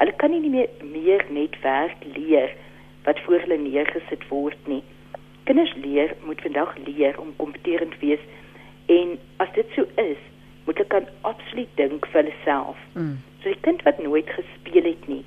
[0.01, 2.51] Hulle kan nie meer meer net werk leer
[3.05, 4.83] wat voor hulle neergesit word nie.
[5.45, 8.21] Kinders leer moet vandag leer om kompeterend wees
[8.87, 10.19] en as dit so is,
[10.71, 12.79] moet hulle kan absoluut dink vir hulle self.
[12.95, 13.17] Mm.
[13.43, 15.25] So 'n kind wat nooit gespeel het nie,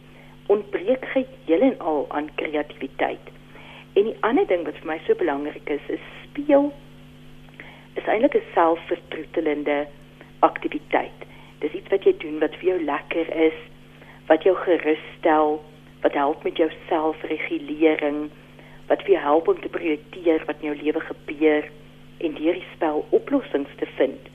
[0.47, 3.27] ontbreek geheel en al aan kreatiwiteit.
[3.93, 6.71] En die ander ding wat vir my so belangrik is, is speel
[7.93, 9.87] is eintlik 'n selfvertroetelende
[10.39, 11.19] aktiwiteit.
[11.59, 13.59] Dis iets wat jy doen wat vir jou lekker is,
[14.27, 15.63] wat jou gerus stel,
[16.01, 18.29] wat help met jou selfregulering,
[18.87, 21.63] wat vir jou help om te projekteer wat in jou lewe gebeur
[22.17, 24.31] en deur die spel oplossings te vind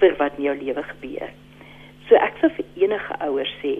[0.00, 1.30] vir wat in jou lewe gebeur.
[2.08, 3.76] So ek sou vir enige ouers sê,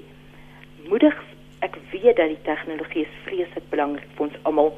[0.88, 1.16] moedig
[1.64, 4.72] ek weet dat die tegnologie is vreeslik belangrik vir ons almal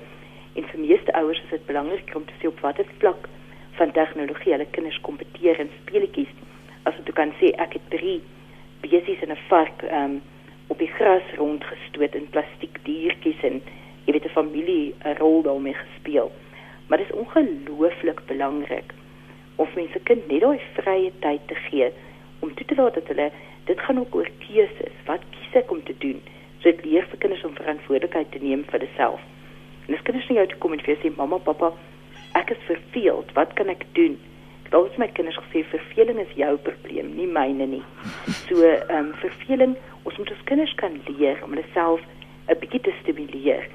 [0.59, 3.29] en vir meeste ouers is dit belangrik om te sien op watter vlak
[3.79, 6.33] van tegnologie hulle kinders kompeteer in speletjies.
[6.89, 8.17] As jy kan sê ek het 3
[8.83, 10.21] besies in 'n vark um,
[10.69, 13.63] op die gras rondgestoot in plastiek diertjies en
[14.07, 16.33] jy weet 'n familie 'n rol daarmee gespeel.
[16.89, 18.93] Maar dit is ongelooflik belangrik
[19.63, 21.91] om mense kind net daai vrye tyd te gee
[22.43, 23.31] om toe te laat dat hulle
[23.69, 24.97] dit gaan ook oor keuses.
[25.07, 26.19] Wat kies ek om te doen?
[26.63, 29.23] So dit leer vir kinders om verantwoordelikheid te neem vir hulself.
[29.87, 31.73] En as kinders na jou toe kom en vir sê mamma, pappa,
[32.39, 34.19] ek is verveeld, wat kan ek doen?
[34.63, 37.85] Ek het altyd my kinders gesê verveling is jou probleem, nie myne nie.
[38.47, 42.03] So ehm um, verveling, ons moet ons kinders kan leer om hulle self
[42.51, 43.69] 'n bietjie te stimuleer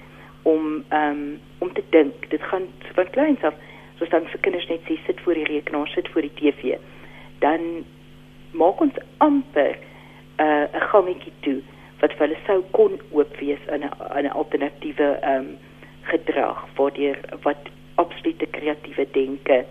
[0.43, 2.29] om ehm um, om te dink.
[2.29, 3.55] Dit gaan van kleins af
[3.97, 6.77] soos dan vir kinders net sê sit voor die rekenaar, sit voor die TV.
[7.39, 7.85] Dan
[8.51, 9.77] maak ons amper
[10.37, 11.61] 'n uh, gangetjie toe
[12.01, 15.57] wat vir hulle sou kon oop wees in 'n 'n alternatiewe ehm um,
[16.01, 19.65] gedrag waardeur wat absolute kreatiewe denke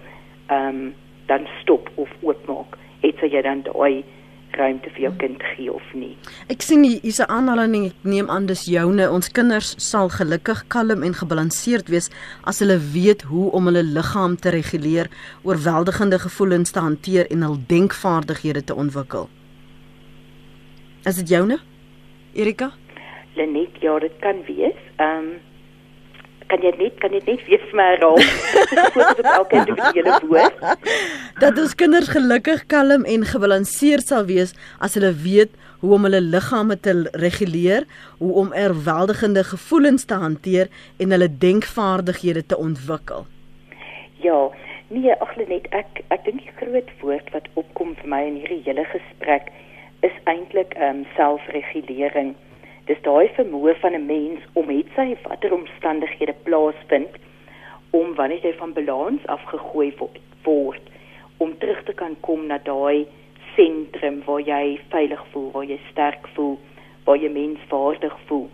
[0.47, 0.95] ehm um,
[1.27, 2.79] dan stop of oopmaak.
[3.01, 4.05] Het sy jy dan daai
[4.57, 6.17] ruimte vir jou kind gee of nie?
[6.53, 9.11] Ek sien hier's 'n aanhaling ek neem aan dis joune.
[9.11, 12.11] Ons kinders sal gelukkig kalm en gebalanseerd wees
[12.45, 15.09] as hulle weet hoe om hulle liggaam te reguleer,
[15.43, 19.29] oorweldigende gevoelens te hanteer en hul denkvaardighede te ontwikkel.
[21.05, 21.59] Is dit joune?
[22.35, 22.73] Erika?
[23.35, 24.81] Lenet, ja, dit kan wees.
[24.97, 25.35] Ehm um,
[26.51, 28.19] kan jy net kan jy net weer vir my herhaal
[28.95, 30.67] voordat op elke individuele woord
[31.43, 36.21] dat ons kinders gelukkig kalm en gebalanseerd sal wees as hulle weet hoe om hulle
[36.21, 37.85] liggame te reguleer,
[38.19, 43.27] hoe om oorweldigende gevoelens te hanteer en hulle denkvaardighede te ontwikkel.
[44.25, 44.39] Ja,
[44.89, 48.63] nee, ag net ek ek dink die groot woord wat opkom vir my in hierdie
[48.65, 49.53] hele gesprek
[50.07, 52.35] is eintlik ehm um, selfregulering.
[52.87, 57.17] Dis daai vermoë van 'n mens om met sy watter omstandighede plaasvind
[57.91, 59.95] om wanneer jy van balans afgegooi
[60.45, 60.85] word
[61.37, 63.07] om terug te kan kom na daai
[63.57, 66.59] sentrum waar jy veilig voel, waar jy sterk voel,
[67.05, 68.49] waar jy menswaardig voel.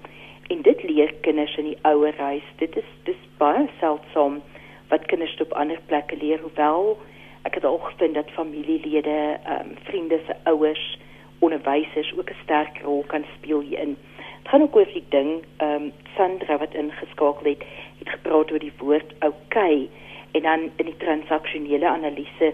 [0.49, 2.49] En dit leer kinders in die ouer huis.
[2.57, 4.43] Dit is dis baie seldsom
[4.89, 6.99] wat kinders op ander plekke leer, hoewel
[7.43, 10.99] ek het al gevind dat familielede, ehm um, vriende se ouers
[11.39, 13.97] onderwysers ook 'n sterk rol kan speel hierin.
[14.43, 17.63] Dit gaan ook oor die ding, ehm um, Sandra wat ingeskakel het,
[17.99, 19.89] het gepraat oor die woord okay
[20.33, 22.49] en dan in die transaksionele analise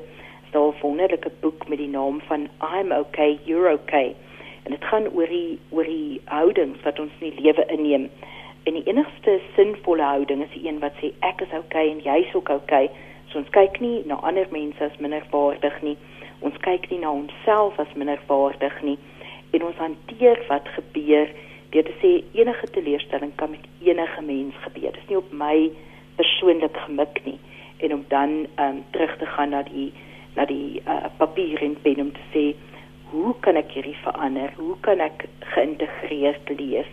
[0.44, 4.14] is daar 'n wonderlike boek met die naam van I'm okay, you're okay.
[4.62, 8.10] En dit gaan oor die oor die houdings wat ons in die lewe inneem.
[8.62, 12.34] En die enigste sinvolle houding is die een wat sê ek is okay en jy's
[12.34, 12.90] ook okay.
[13.26, 15.96] So ons kyk nie na ander mense as minderwaardig nie
[16.40, 18.98] ons kyk nie na onsself as minderwaardig nie
[19.56, 21.30] en ons hanteer wat gebeur
[21.72, 24.92] deur te sê enige teleurstelling kan met enige mens gebeur.
[24.92, 25.56] Dit is nie op my
[26.16, 27.38] persoonlik gemik nie
[27.78, 29.92] en om dan um, terug te gaan na die
[30.36, 32.44] na die uh, papier en pen om te sê
[33.10, 34.52] hoe kan ek hierdie verander?
[34.56, 36.90] Hoe kan ek geïntegreerd leef?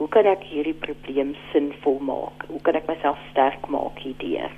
[0.00, 2.46] Hoe kan ek hierdie probleem sinvol maak?
[2.48, 4.52] Hoe kan ek myself sterk maak hierdeur?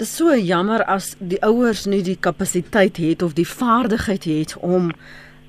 [0.00, 4.92] Dis so jammer as die ouers nie die kapasiteit het of die vaardigheid het om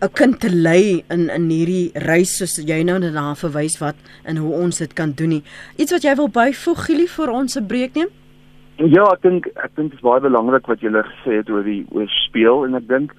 [0.01, 3.95] 'n kind te lei in in hierdie reis soos jy nou net daar verwys wat
[4.25, 5.43] en hoe ons dit kan doen nie.
[5.77, 8.09] Iets wat jy wil byvoeg Gili vir ons se breek neem?
[8.77, 11.63] Ja, ek dink ek dink dit is baie belangrik wat jy gele gesê het oor
[11.63, 13.13] die oor speel en ek dink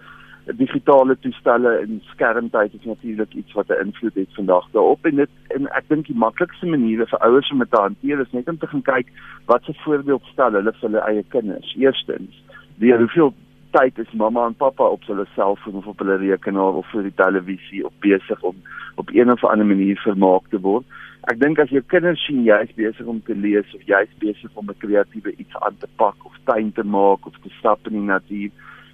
[0.58, 5.30] digitale toestelle en skermtyd is natuurlik iets wat 'n invloed het vandag daarop en dit
[5.54, 8.58] en ek dink die maklikste maniere vir ouers om dit te hanteer is net om
[8.58, 9.06] te gaan kyk
[9.46, 11.74] wat se voorbeeld stel hulle vir hulle eie kinders.
[11.78, 12.42] Eerstens,
[12.78, 13.34] die hoeveel
[13.76, 17.14] tyd is mamma en pappa op hulle selfoon of op hulle rekenaar of voor die
[17.16, 18.56] televisie of besig om
[19.00, 20.84] op een of ander manier vermaak te word.
[21.30, 24.18] Ek dink as jou kinders sien jy is besig om te lees of jy is
[24.18, 27.86] besig om 'n kreatiewe iets aan te pak of tuin te maak of te stap
[27.86, 28.50] in die natuur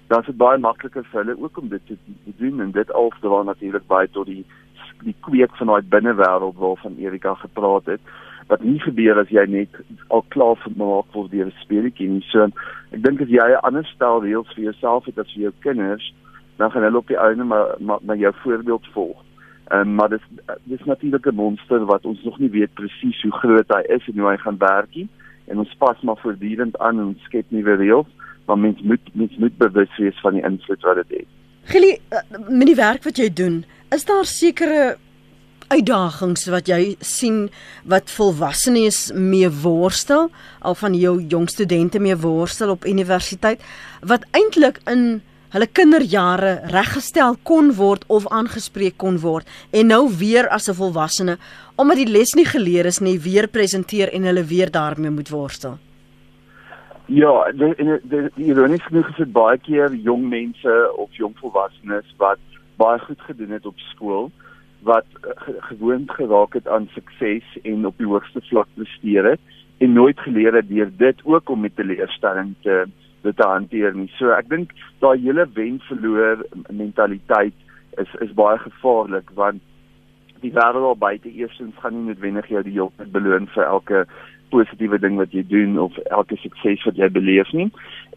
[0.09, 2.93] dan is dit baie makliker vir hulle ook om dit te, te doen en dit
[3.01, 4.43] alsdra natuurlik baie tot die
[5.05, 8.01] die kweek van daai binnewêreld waarvan Erika gepraat het
[8.49, 12.25] wat nie gebeur as jy net al klaar vermaak word deur 'n speletjie nie.
[12.31, 12.49] So
[12.91, 16.13] ek dink as jy 'n ander stel reëls vir jouself het as vir jou kinders,
[16.57, 19.17] dan gaan hulle op die einde maar maar na jou voorbeeld volg.
[19.71, 20.25] Ehm um, maar dis
[20.63, 24.19] dis natuurlik 'n monster wat ons nog nie weet presies hoe groot hy is en
[24.19, 25.09] hoe hy gaan werk nie.
[25.47, 28.09] En ons pas maar voortdurend aan en skep nuwe reëls
[28.49, 31.27] maar mens moet mens moet bewus wees van die invloed wat dit het.
[31.63, 34.97] Gili, eh, met die werk wat jy doen, is daar sekere
[35.69, 37.47] uitdagings wat jy sien
[37.89, 40.29] wat volwassenes mee worstel,
[40.61, 43.61] al van jou jong studente mee worstel op universiteit
[44.01, 45.21] wat eintlik in
[45.53, 51.37] hulle kinderjare reggestel kon word of aangespreek kon word en nou weer as 'n volwassene
[51.75, 55.77] omdat die les nie geleer is nie weer presenteer en hulle weer daarmee moet worstel.
[57.05, 57.73] Ja, die
[58.35, 62.39] die ironies genoeg is dit baie keer jong mense of jong volwassenes wat
[62.77, 64.31] baie goed gedoen het op skool
[64.87, 69.39] wat ge gewoond geraak het aan sukses en op die hoogste vlak presteer het
[69.77, 72.85] en nooit geleer het deur dit ook om met teleurstelling te
[73.21, 74.07] dit te hanteer nie.
[74.15, 74.71] So ek dink
[75.03, 77.55] daai hele wen verloor mentaliteit
[77.99, 79.63] is is baie gevaarlik want
[80.39, 84.05] die wêreld daar buite eerstens gaan nie noodwendig jou die hele beloon vir elke
[84.49, 87.69] positiewe ding wat jy doen of elke sukses wat jy beleef nie.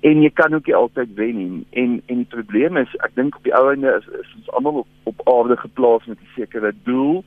[0.02, 1.66] En jy kan ook nie altyd wen nie.
[1.70, 4.82] En en die probleem is ek dink op die ou einde is, is ons almal
[4.82, 7.22] op, op aarde geplaas met 'n sekere doel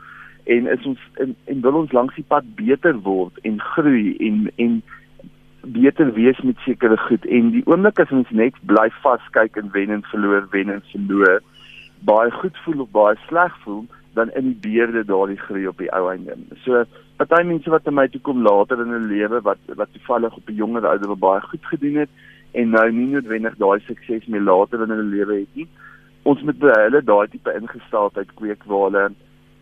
[0.46, 4.52] en is ons en, en wil ons langs die pad beter word en groei en
[4.56, 4.82] en
[5.66, 7.26] beter wees met sekere goed.
[7.26, 11.42] En die oomblik as ons net bly vaskyk en wen en verloor wen en verloor
[12.06, 13.86] baie goed voel of baie sleg voel
[14.16, 16.38] dan in die beerde daardie groei op die ou einde.
[16.64, 16.84] So
[17.20, 20.50] party mense wat aan my toe kom later in hulle lewe wat wat toevallig op
[20.50, 22.10] 'n jonger ouderdom baie goed gedoen het
[22.52, 25.68] en nou nie noodwendig daai sukses meer later in hulle lewe het nie.
[26.24, 29.06] Ons moet by hulle daai tipe ingesteldheid kweek waar hulle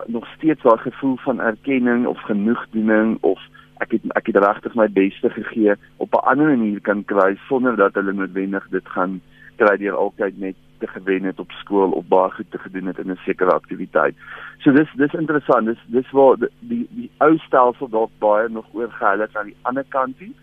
[0.07, 3.39] nog steeds daai gevoel van erkenning of genoegdoening of
[3.83, 7.75] ek het ek het regtig my beste gegee op 'n ander manier kan kry sonder
[7.75, 9.21] dat hulle noodwendig dit gaan
[9.57, 12.99] kry deur altyd net te gewen het op skool of baie goed te gedoen het
[12.99, 14.15] in 'n sekere aktiwiteit.
[14.57, 15.65] So dis dis interessant.
[15.65, 19.61] Dis dis waar die die, die ou stelsel dalk baie nog oorgehou het aan die
[19.61, 20.33] ander kant toe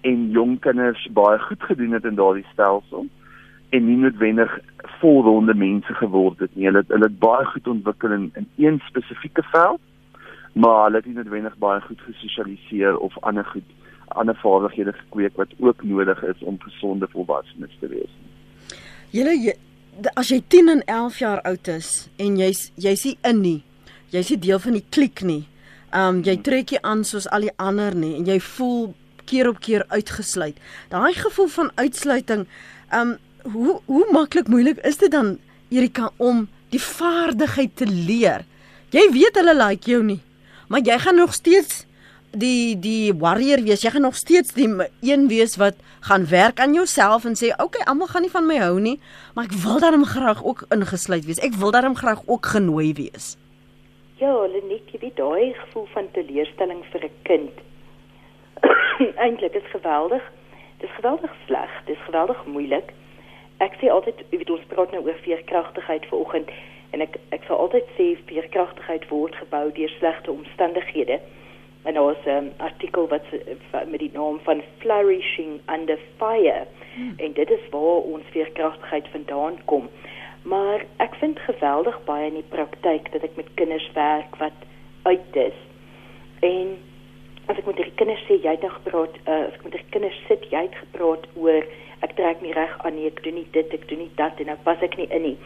[0.00, 3.06] en jong kinders baie goed gedoen het in daardie stelsel
[3.68, 4.58] en nie noodwendig
[5.00, 6.64] volronde mense geword het nie.
[6.64, 9.80] Hulle hulle het baie goed ontwikkel in in een spesifieke veld,
[10.52, 13.76] maar hulle het nie noodwendig baie goed gesosialiseer of ander goed
[14.08, 18.12] ander vaardighede gekweek wat ook nodig is om gesonde volwassenes te wees.
[19.10, 19.54] Julle
[20.14, 23.60] as jy 10 en 11 jaar oud is en jy's jy's nie in nie.
[24.12, 25.42] Jy's nie deel van die kliek nie.
[25.94, 28.92] Um jy trek jy aan soos al die ander nie en jy voel
[29.28, 30.56] keer op keer uitgesluit.
[30.92, 32.46] Daai gevoel van uitsluiting,
[32.94, 33.16] um
[33.48, 35.36] hoe hoe maklik moeilik is dit dan
[35.72, 38.44] Erika om die vaardigheid te leer?
[38.92, 40.20] Jy weet hulle like jou nie,
[40.68, 41.84] maar jy gaan nog steeds
[42.30, 43.82] die die warrior wees.
[43.82, 44.68] Jy gaan nog steeds die
[45.00, 48.46] een wees wat gaan werk aan jouself en sê, "Oké, okay, almal gaan nie van
[48.46, 49.00] my hou nie,
[49.34, 51.38] maar ek wil daarom graag ook ingesluit wees.
[51.38, 53.36] Ek wil daarom graag ook genooi wees."
[54.16, 57.54] Ja, Lenet, jy weet daai gevoel van teleurstelling vir 'n kind.
[59.24, 60.22] Eintlik is geweldig.
[60.78, 61.70] Dit is geweldig sleg.
[61.84, 62.92] Dit is geweldig moeilik.
[63.58, 66.50] Ek sê altyd, jy weet ons praat nou oor veerkragtigheid vanoggend
[66.90, 71.20] en ek ek sal altyd sê veerkragtigheid word gebou deur slegte omstandighede
[71.88, 73.26] en daar was 'n um, artikel wat
[73.90, 77.14] met die naam van flourishing under fire hmm.
[77.16, 79.88] en dit is waar ons veerkragtigheid vandaan kom.
[80.42, 84.58] Maar ek vind geweldig baie in die praktyk dat ek met kinders werk wat
[85.02, 85.58] uit is.
[86.40, 86.76] En
[87.46, 89.84] as ek met die kinders sê jy het nou gepraat, uh, as ek met die
[89.90, 91.64] kinders sit, jy het gepraat oor
[92.00, 94.46] ek trek nie reg aan nie, ek doen nie dit, ek doen nie dat en
[94.46, 95.38] nou pas ek nie in nie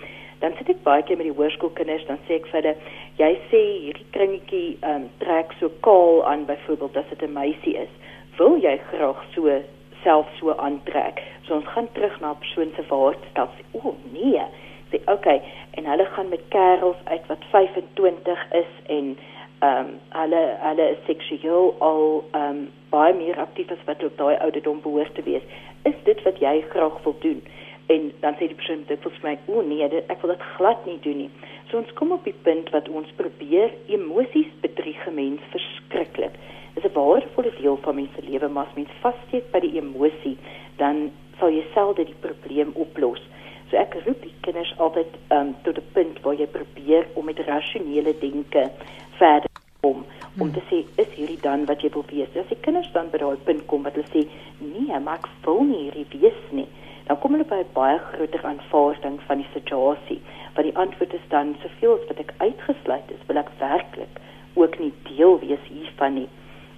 [0.43, 2.73] dan sit ek baie keer met die hoërskoolkinders dan sê ek vir hulle
[3.21, 7.93] jy sê hierdie kringetjie um, trek so kaal aan byvoorbeeld as dit 'n meisie is.
[8.39, 9.61] Wil jy graag so
[10.03, 11.23] self so aantrek?
[11.47, 14.43] So ons gaan terug na 'n persoon se waardstel sê o oh, nee.
[14.91, 15.43] Sê okay.
[15.79, 19.17] En hulle gaan met kerels uit wat 25 is en
[19.63, 24.17] ehm um, hulle hulle is seksueel al ehm um, baie meer aktief as wat op
[24.19, 25.45] daai ouderdom behoort te wees.
[25.85, 27.43] Is dit wat jy graag wil doen
[27.87, 30.87] en dan sê die persoon dit vir my o nee dit, ek wil dit glad
[30.87, 31.31] nie doen nie.
[31.71, 36.37] So ons kom op die punt wat ons probeer emosies bedrieg mens verskriklik.
[36.77, 40.37] Is 'n waardevolle deel van mens se lewe maar as mens vassteek by die emosie
[40.77, 43.21] dan sal jy selde die probleem oplos.
[43.71, 47.39] So ek roep die kinders altyd um, tot 'n punt waar jy probeer om met
[47.39, 48.71] rasionele denke
[49.19, 50.05] verder om
[50.35, 50.53] hmm.
[50.53, 52.37] te sê is hierdie dan wat jy wil wees?
[52.37, 54.29] As die kinders dan by daai punt kom wat hulle sê
[54.61, 56.69] nee maar ek wil nie hierdie wees nie
[57.07, 60.21] dan kom hulle by 'n baie groter aanvaarding van die situasie.
[60.55, 64.21] Want die antwoord is dan soveel as wat ek uitgesluit is, wil ek werklik
[64.55, 66.29] ook nie deel wees hiervan nie.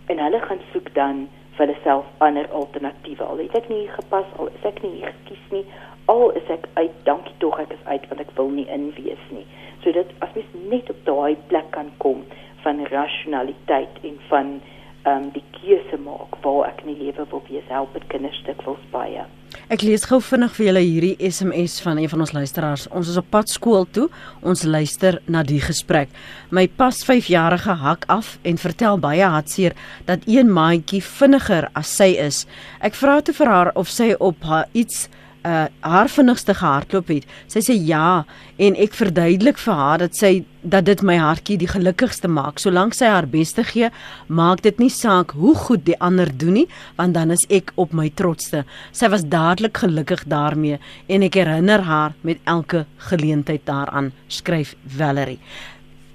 [0.07, 3.25] En hulle gaan soek dan vir hulle self ander alternatiewe.
[3.25, 5.65] Al het ek nie gepas al is ek nie gekies nie,
[6.05, 9.25] al is ek uit, dankie tog ek is uit want ek wil nie in wees
[9.31, 9.47] nie.
[9.83, 12.25] So dit as mens net op daai plek kan kom
[12.65, 14.61] van rationaliteit en van
[15.09, 18.83] um, die keuse maak waar ek in die lewe wil wees, help dit kinders dikwels
[18.93, 19.25] baie.
[19.73, 22.89] Ek lees gou vinnig vir julle hierdie SMS van een van ons luisteraars.
[22.93, 24.09] Ons is op pad skool toe.
[24.43, 26.11] Ons luister na die gesprek.
[26.51, 29.77] My pas 5-jarige hak af en vertel baie hartseer
[30.11, 32.45] dat een maatjie vinniger as sy is.
[32.85, 35.07] Ek vra toe vir haar of sy op haar iets
[35.45, 37.27] uh haar vinnigste gehardloop het.
[37.53, 38.25] Sy sê ja
[38.57, 42.59] en ek verduidelik vir haar dat sy dat dit my hartjie die gelukkigste maak.
[42.63, 43.91] Solank sy haar beste gee,
[44.29, 46.67] maak dit nie saak hoe goed die ander doen nie,
[46.97, 48.65] want dan is ek op my trotste.
[48.93, 55.41] Sy was dadelik gelukkig daarmee en ek herinner haar met elke geleentheid daaraan, skryf Valerie.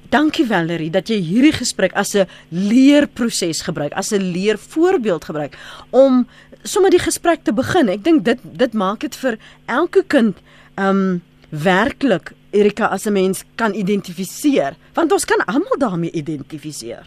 [0.10, 5.54] Dankie Valerie dat jy hierdie gesprek as 'n leerproses gebruik, as 'n leervoorbeeld gebruik
[5.92, 6.26] om
[6.64, 7.90] sommer die gesprek te begin.
[7.90, 9.38] Ek dink dit dit maak dit vir
[9.68, 10.38] elke kind
[10.78, 17.06] um werklik Erika as 'n mens kan identifiseer, want ons kan almal daarmee identifiseer.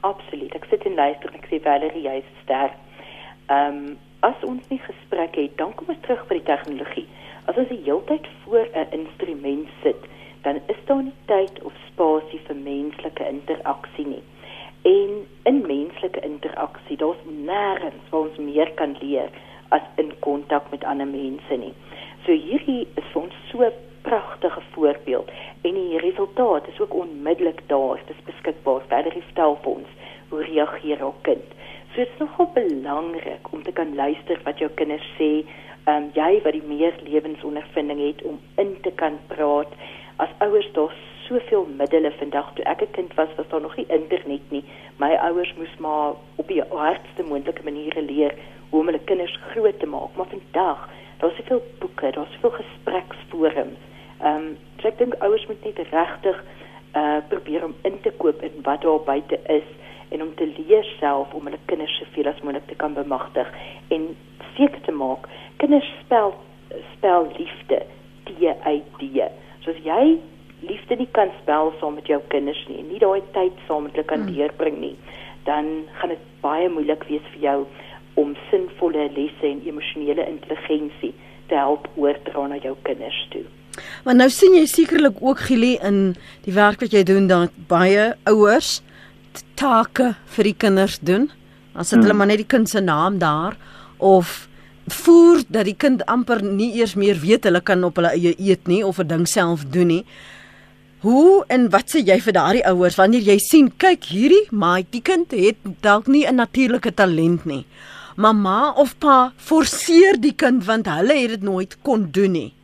[0.00, 0.54] Absoluut.
[0.54, 2.76] Ek sit en luister en ek sê Valerie, jy is sterk.
[3.48, 7.06] Um as ons nie gesprek het, dan kom ons terug by die tegnologie.
[7.44, 10.00] As ons die hele tyd voor 'n instrument sit,
[10.42, 14.22] dan is daar nie tyd of spasie vir menslike interaksie nie.
[14.84, 19.30] En in menslike interaksie, daar's nêrens waar ons meer kan leer
[19.72, 21.72] as in kontak met ander mense nie.
[22.26, 23.70] So hierdie is vir ons so
[24.04, 25.30] pragtige voorbeeld
[25.64, 28.02] en die resultaat is ook onmiddellik daar.
[28.04, 28.84] Dit is beskikbaar.
[28.92, 31.56] Verder stel vir ons hoe reageer jou kind.
[31.94, 35.32] So dit is nogal belangrik om te kan luister wat jou kinders sê.
[35.84, 39.72] Ehm um, jy wat die meer lewensondervinding het om in te kan praat
[40.16, 40.92] as ouers daar
[41.28, 42.52] soveel middele vandag.
[42.54, 44.64] Toe ek 'n kind was was daar nog nie internet nie.
[44.96, 48.34] My ouers moes maar op die hardste moontlike maniere leer
[48.70, 50.16] hoe om hulle kinders groot te maak.
[50.16, 53.80] Maar vandag daar's soveel boeke daar's soveel gespreksforums.
[54.20, 56.44] Ehm um, so ek dink ouers moet net regtig
[56.96, 59.68] uh probeer om in te koop in wat daar buite is
[60.08, 63.48] en om te leer self om hulle kinders soveel as moontlik te kan bemagtig
[63.88, 64.16] en
[64.56, 66.34] seker te maak kinders spel
[66.92, 67.82] spel liefde
[68.24, 69.26] T I D.
[69.64, 70.18] Soos jy
[70.68, 73.96] liefde nie kan spel saam met jou kinders nie en nie daai tyd saam met
[73.96, 74.34] hulle kan hmm.
[74.34, 74.94] deurbring nie,
[75.48, 77.58] dan gaan dit baie moeilik wees vir jou
[78.20, 81.12] om sinvolle lesse en emosionele intelligensie
[81.50, 83.44] te help oordra na jou kinders toe.
[84.06, 86.14] Maar nou sien jy sekerlik ook Gilie in
[86.46, 88.78] die werk wat jy doen dat baie ouers
[89.58, 91.30] take vir die kinders doen.
[91.74, 92.06] As dit hmm.
[92.06, 93.58] hulle maar net die kind se naam daar
[93.98, 94.44] of
[94.92, 98.68] voer dat die kind amper nie eers meer weet hulle kan op hulle eie eet
[98.68, 100.04] nie of 'n ding self doen nie.
[101.04, 104.46] Hoe en wat sê jy vir daardie ouers wanneer jy sien kyk hierdie
[104.88, 107.66] die kind het dalk nie 'n natuurlike talent nie.
[108.16, 112.54] Mamma of pa forceer die kind want hulle het dit nooit kon doen nie.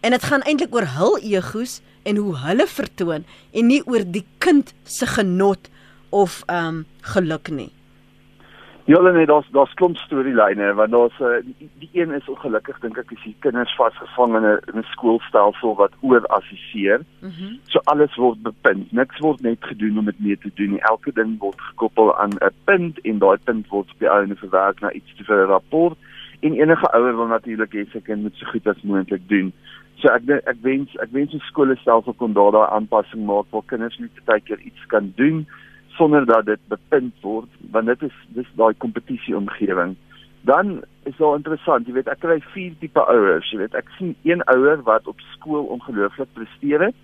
[0.00, 4.26] En dit gaan eintlik oor hul egos en hoe hulle vertoon en nie oor die
[4.38, 5.68] kind se genot
[6.10, 7.72] of ehm um, geluk nie.
[8.84, 12.78] Ja, nee, daar's daar's klomp storielyne want daar's 'n eh, die, die een is ongelukkig
[12.78, 17.00] dink ek is die kinders vasgevang in 'n in 'n skoolstelsel wat oor assesseer.
[17.20, 17.30] Mhm.
[17.42, 18.92] Mm so alles word bepunt.
[18.92, 20.80] Niks word net gedoen om dit mee te doen nie.
[20.80, 24.80] Elke ding word gekoppel aan 'n punt en daai punt word op die einde verwerk
[24.80, 25.96] na iets te vir 'n rapport.
[26.40, 29.52] En enige ouer wil natuurlik hê sy kind moet so goed as moontlik doen.
[29.94, 33.98] So ek ek wens ek wens 'n skoolstelsel kon daar daai aanpassing maak waar kinders
[33.98, 35.46] net baie keer iets kan doen
[35.96, 39.96] sonder dat dit bepunt word want dit is dis daai kompetisie omgewing
[40.42, 44.14] dan is daar interessant jy weet ek kry vier tipe ouers jy weet ek sien
[44.28, 46.98] een ouer wat op skool ongelooflik presteer het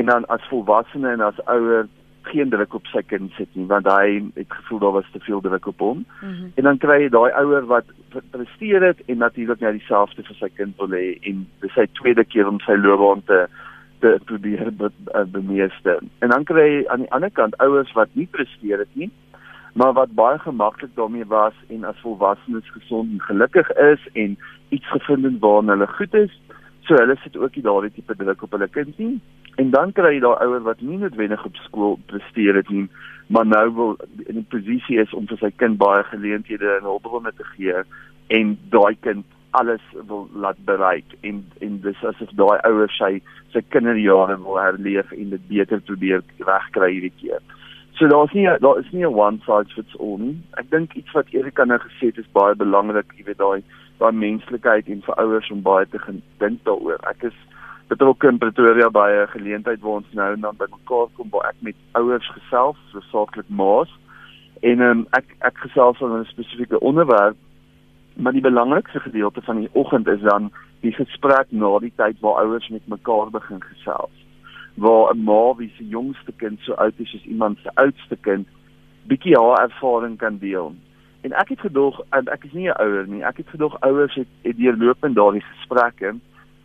[0.00, 1.88] en dan as volwassene en as ouer
[2.26, 5.40] geen druk op sy kind sit nie want hy het gevoel daar was te veel
[5.40, 6.52] druk op hom mm -hmm.
[6.54, 7.92] en dan kry jy daai ouer wat
[8.30, 12.24] presteer het en natuurlik net dieselfde vir sy kind wil hê en dis sy tweede
[12.24, 13.46] keer om sy loopbaan te
[13.98, 16.00] te probeer be, be, bemeester.
[16.18, 19.10] En dan kry jy aan die ander kant ouers wat nie presteer het nie,
[19.76, 24.38] maar wat baie gemaklik daarmee was en as volwassenes gesond en gelukkig is en
[24.68, 26.32] iets gevind het waarna hulle goed is,
[26.86, 29.20] so hulle sit ook nie daardie tipe druk op hulle kind nie.
[29.56, 32.86] En dan kry jy daai ouer wat nie noodwendig op skool presteer het nie,
[33.32, 37.32] maar nou wil in 'n posisie is om vir sy kind baie geleenthede en hulpbronne
[37.36, 37.82] te gee
[38.28, 39.26] en daai kind
[39.60, 43.12] alles wil laat bereik en en dis asof daai ouer sy
[43.54, 47.42] sy kinderjare wil herleef en dit beter probeer regkry hierdie keer.
[47.98, 50.36] So daar's nie daar is nie 'n one size fits all nie.
[50.60, 53.62] Ek dink iets wat Erika nou gesê het is baie belangrik, jy weet daai
[53.98, 55.98] daai menslikheid en vir ouers om baie te
[56.38, 57.00] dink daaroor.
[57.08, 57.38] Ek is
[57.88, 61.60] betrokke in Pretoria by 'n geleentheid waar ons nou en dan bymekaar kom waar ek
[61.60, 63.88] met ouers gesels, so saaklik ma's
[64.62, 67.36] en um, ek ek gesels oor 'n spesifieke onderwerp
[68.16, 70.50] maar die belangrikste gedeelte van die oggend is dan
[70.80, 74.16] die gesprek na die tyd waar ouers met mekaar begin gesels.
[74.74, 78.46] Waar 'n ma wie se jongste kind so oud is as iemand se oudste kind
[79.06, 80.74] bietjie haar ervaring kan deel.
[81.20, 83.22] En ek het gedog en ek is nie 'n ouer nie.
[83.24, 86.14] Ek het gedog ouers het, het deurlopend daardie gesprekke,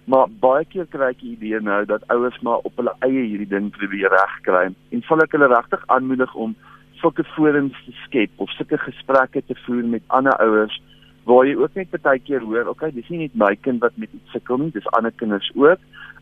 [0.03, 3.47] maar baie keer kry ek die idee nou dat ouers maar op hulle eie hierdie
[3.47, 4.73] ding probeer regkry.
[4.89, 6.55] En sal ek hulle regtig aanmoedig om
[6.91, 10.81] sulke forums te skep of sulke gesprekke te voer met ander ouers
[11.29, 14.09] waar jy ook net baie keer hoor, okay, dis nie net my kind wat met
[14.13, 15.79] iets sukkel nie, dis ander kinders ook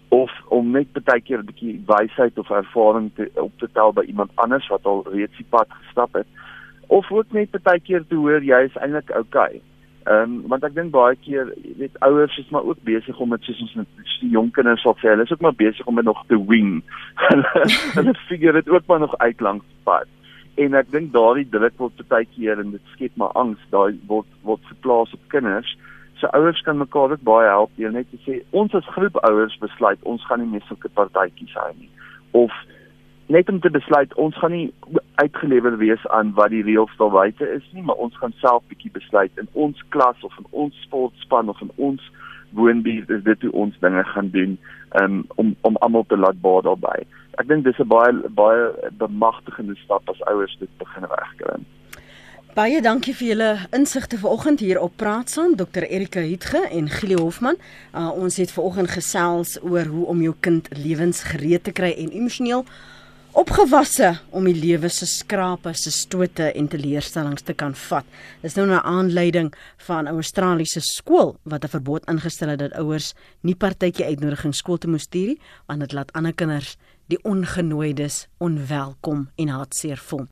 [0.09, 4.03] of om net baie keer 'n bietjie wysheid of ervaring te op te tel by
[4.07, 6.27] iemand anders wat al reeds die pad gestap het
[6.87, 9.61] of ook net baie keer te hoor jy is eintlik okay.
[10.03, 13.43] Ehm um, want ek dink baie keer weet ouers is maar ook besig om dit
[13.43, 13.87] soos ons net
[14.21, 16.81] die jong kinders sal sê, hulle is ook maar besig om dit nog te wing.
[17.97, 20.07] hulle figure dit ook maar nog uit langs pad
[20.59, 24.27] en ek dink daardie druk word baie keer en dit skep maar angs daai word
[24.43, 25.69] word geplaas op kinders.
[26.19, 29.55] So ouers kan mekaar ook baie help deur net te sê ons as groep ouers
[29.61, 31.91] besluit ons gaan nie meer sulke partytjies hou nie
[32.31, 32.51] of
[33.29, 34.67] net om te besluit ons gaan nie
[35.21, 38.91] uitgelewer wees aan wat die reëls daar buite is nie maar ons gaan self bietjie
[38.95, 42.11] besluit in ons klas of in ons sportspan of in ons
[42.57, 44.57] woonbuurt is dit hoe ons dinge gaan doen
[45.01, 47.05] um, om om almal te laat baat daarbey
[47.39, 51.59] ek dink dis 'n baie baie bemagtigende stap as ouers dit begin regkry.
[52.55, 57.15] Baie dankie vir julle insigte vanoggend hier op Praat saam Dr Erika Hietge en Gili
[57.15, 57.55] Hofman.
[57.93, 62.65] Uh, ons het vanoggend gesels oor hoe om jou kind lewensgereed te kry en emosioneel
[63.37, 68.05] opgewasse om die lewe se skrape, se stote en teleurstellings te kan vat.
[68.41, 69.53] Dis nou 'n aanleiding
[69.87, 74.77] van 'n Australiese skool wat 'n verbod ingestel het dat ouers nie partytjie uitnodigings skool
[74.77, 76.77] toe moet stuur nie, want dit laat ander kinders
[77.09, 80.29] die ongenooides onwelkom en hartseer voel.